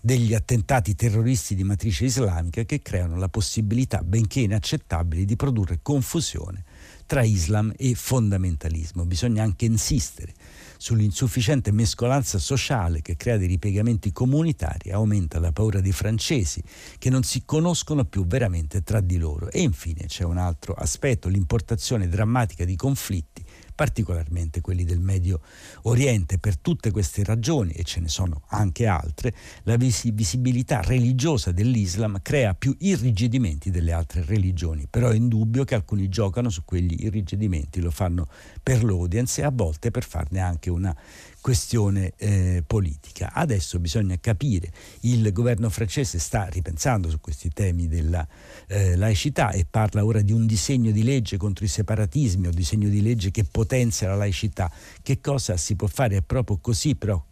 degli 0.02 0.34
attentati 0.34 0.96
terroristi 0.96 1.56
di 1.56 1.64
matrice 1.64 2.06
islamica 2.06 2.64
che 2.64 2.82
creano 2.82 3.18
la 3.18 3.28
possibilità, 3.28 4.02
benché 4.02 4.42
inaccettabile, 4.42 5.26
di 5.26 5.36
produrre 5.36 5.80
confusione 5.82 6.64
tra 7.06 7.24
Islam 7.24 7.74
e 7.76 7.96
fondamentalismo. 7.96 9.06
Bisogna 9.06 9.44
anche 9.44 9.66
insistere 9.66 10.34
sull'insufficiente 10.82 11.74
mescolanza 11.74 12.38
sociale 12.38 13.02
che 13.02 13.18
crea 13.18 13.36
dei 13.36 13.48
ripiegamenti 13.48 14.14
comunitari, 14.14 14.92
aumenta 14.92 15.38
la 15.38 15.52
paura 15.52 15.82
dei 15.82 15.92
francesi 15.92 16.64
che 16.98 17.10
non 17.10 17.24
si 17.24 17.44
conoscono 17.44 18.06
più 18.06 18.26
veramente 18.26 18.82
tra 18.82 19.02
di 19.02 19.18
loro. 19.18 19.52
E 19.52 19.60
infine 19.60 20.06
c'è 20.06 20.24
un 20.24 20.38
altro 20.38 20.74
aspetto, 20.74 21.28
l'importazione 21.28 22.08
drammatica 22.08 22.64
di 22.64 22.78
conflitti 22.78 23.44
particolarmente 23.80 24.60
quelli 24.60 24.84
del 24.84 25.00
Medio 25.00 25.40
Oriente. 25.84 26.38
Per 26.38 26.58
tutte 26.58 26.92
queste 26.92 27.24
ragioni, 27.24 27.72
e 27.72 27.84
ce 27.86 28.02
ne 28.02 28.10
sono 28.10 28.42
anche 28.48 28.88
altre, 28.88 29.34
la 29.64 29.78
visibilità 29.78 30.82
religiosa 30.82 31.54
dell'Islam 31.54 32.20
crea 32.22 32.54
più 32.56 32.76
irrigidimenti 32.80 33.72
delle 33.72 33.94
altre 33.94 34.26
religioni, 34.26 34.86
però 34.90 35.08
è 35.08 35.16
indubbio 35.16 35.64
che 35.64 35.76
alcuni 35.76 36.10
giocano 36.10 36.50
su 36.50 36.66
quegli 36.66 37.06
irrigidimenti, 37.06 37.80
lo 37.80 37.90
fanno 37.90 38.28
per 38.62 38.84
l'audience 38.84 39.40
e 39.40 39.46
a 39.46 39.50
volte 39.50 39.92
per 39.92 40.04
farne 40.04 40.42
anche 40.42 40.70
una 40.70 40.94
questione 41.42 42.14
eh, 42.18 42.64
politica. 42.66 43.32
Adesso 43.34 43.80
bisogna 43.80 44.18
capire, 44.20 44.72
il 45.02 45.32
governo 45.32 45.70
francese 45.70 46.20
sta 46.20 46.46
ripensando 46.46 47.10
su 47.10 47.20
questi 47.20 47.50
temi 47.50 47.88
della 47.88 48.28
eh, 48.68 48.96
laicità 48.96 49.52
e 49.52 49.66
parla 49.70 50.06
ora 50.06 50.22
di 50.22 50.32
un 50.32 50.46
disegno 50.46 50.92
di 50.92 51.04
legge 51.04 51.38
contro 51.38 51.66
i 51.66 51.70
separatismi 51.70 52.48
o 52.48 52.52
disegno 52.52 52.90
di 52.90 53.02
legge 53.02 53.32
che 53.32 53.44
potenzia 53.44 54.10
la 54.10 54.16
laicità. 54.16 54.72
Che 55.02 55.20
cosa 55.22 55.58
si 55.58 55.76
può 55.76 55.88
fare? 55.88 56.18
È 56.18 56.22
proprio 56.22 56.58
così, 56.58 56.96
però 56.96 57.24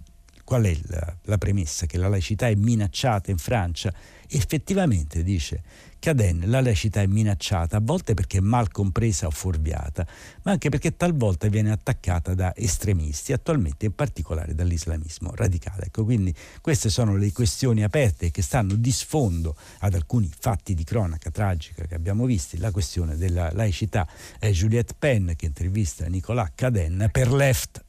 qual 0.48 0.64
è 0.64 0.78
la, 0.84 1.14
la 1.24 1.38
premessa? 1.38 1.86
Che 1.88 1.98
la 1.98 2.08
laicità 2.08 2.48
è 2.48 2.56
minacciata 2.56 3.32
in 3.32 3.38
Francia? 3.38 3.94
Effettivamente, 4.30 5.22
dice 5.22 5.62
Caden, 6.00 6.44
la 6.46 6.62
laicità 6.62 7.02
è 7.02 7.06
minacciata, 7.06 7.76
a 7.76 7.82
volte 7.84 8.14
perché 8.14 8.38
è 8.38 8.40
mal 8.40 8.72
compresa 8.72 9.28
o 9.28 9.30
fuorviata, 9.30 10.08
ma 10.44 10.52
anche 10.52 10.70
perché 10.70 10.96
talvolta 10.96 11.50
viene 11.50 11.70
attaccata 11.70 12.34
da 12.34 12.56
estremisti, 12.56 13.34
attualmente 13.34 13.88
in 13.88 13.94
particolare 13.94 14.56
dall'islamismo 14.56 15.36
radicale. 15.36 15.88
Ecco, 15.88 16.06
quindi 16.06 16.34
queste 16.62 16.90
sono 16.90 17.18
le 17.18 17.34
questioni 17.34 17.84
aperte 17.84 18.32
che 18.32 18.42
stanno 18.42 18.76
di 18.76 18.92
sfondo 18.94 19.54
ad 19.80 19.96
alcuni 19.96 20.32
fatti 20.34 20.74
di 20.76 20.86
cronaca 20.86 21.30
tragica 21.30 21.84
che 21.84 21.96
abbiamo 21.96 22.24
visto. 22.24 22.56
La 22.60 22.72
questione 22.72 23.18
della 23.18 23.52
laicità 23.52 24.08
è 24.40 24.50
Juliette 24.52 24.96
Penn 24.98 25.32
che 25.36 25.46
intervista 25.46 26.06
Nicolas 26.06 26.52
Caden 26.56 27.10
per 27.12 27.34
Left. 27.34 27.84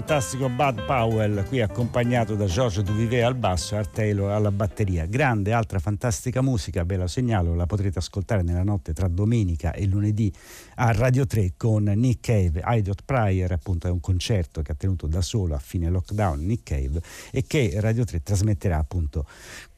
Fantastico 0.00 0.48
Bud 0.48 0.86
Powell, 0.86 1.44
qui 1.46 1.60
accompagnato 1.60 2.34
da 2.34 2.46
George 2.46 2.82
Duvivet 2.82 3.22
al 3.22 3.34
basso 3.34 3.74
e 3.74 3.78
Art 3.78 3.92
Taylor 3.92 4.30
alla 4.30 4.50
batteria. 4.50 5.04
Grande, 5.04 5.52
altra 5.52 5.78
fantastica 5.78 6.40
musica, 6.40 6.84
ve 6.84 6.96
la 6.96 7.06
segnalo, 7.06 7.54
la 7.54 7.66
potrete 7.66 7.98
ascoltare 7.98 8.40
nella 8.40 8.62
notte 8.62 8.94
tra 8.94 9.08
domenica 9.08 9.74
e 9.74 9.84
lunedì 9.84 10.32
a 10.76 10.92
Radio 10.92 11.26
3 11.26 11.52
con 11.54 11.84
Nick 11.84 12.20
Cave. 12.20 12.62
Idiot 12.64 13.02
Pryor, 13.04 13.52
appunto, 13.52 13.88
è 13.88 13.90
un 13.90 14.00
concerto 14.00 14.62
che 14.62 14.72
ha 14.72 14.74
tenuto 14.74 15.06
da 15.06 15.20
solo 15.20 15.54
a 15.54 15.58
fine 15.58 15.90
lockdown 15.90 16.46
Nick 16.46 16.62
Cave 16.62 17.02
e 17.30 17.44
che 17.46 17.70
Radio 17.76 18.04
3 18.04 18.22
trasmetterà 18.22 18.78
appunto 18.78 19.26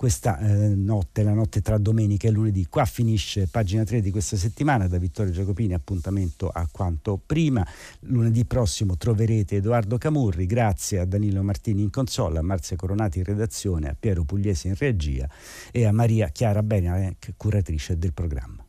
questa 0.03 0.37
eh, 0.41 0.75
notte, 0.75 1.23
la 1.23 1.33
notte 1.33 1.61
tra 1.61 1.79
domenica 1.79 2.27
e 2.27 2.33
lunedì. 2.33 2.67
Qua 2.69 2.85
finisce 2.87 3.47
pagina 3.47 3.85
3 3.85 4.01
di 4.01 4.11
questa 4.11 4.37
settimana 4.37 4.89
da 4.89 4.99
Vittorio 4.99 5.31
Giacopini, 5.31 5.75
appuntamento 5.75 6.49
a 6.49 6.67
quanto 6.73 7.21
prima. 7.25 7.65
Lunedì 8.01 8.45
prossimo 8.45 8.97
troverete 8.97 9.55
Edoardo 9.55 9.99
Camurri, 9.99 10.47
grazie 10.47 10.99
a 10.99 11.05
Danilo 11.05 11.45
Martini 11.45 11.83
in 11.83 11.91
consola, 11.91 12.41
a 12.41 12.43
Marzia 12.43 12.75
Coronati 12.75 13.19
in 13.19 13.25
redazione, 13.25 13.91
a 13.91 13.97
Piero 13.97 14.25
Pugliese 14.25 14.67
in 14.67 14.75
regia 14.77 15.29
e 15.71 15.85
a 15.85 15.93
Maria 15.93 16.31
Chiara 16.31 16.65
Benalec, 16.65 17.35
curatrice 17.37 17.97
del 17.97 18.13
programma. 18.13 18.62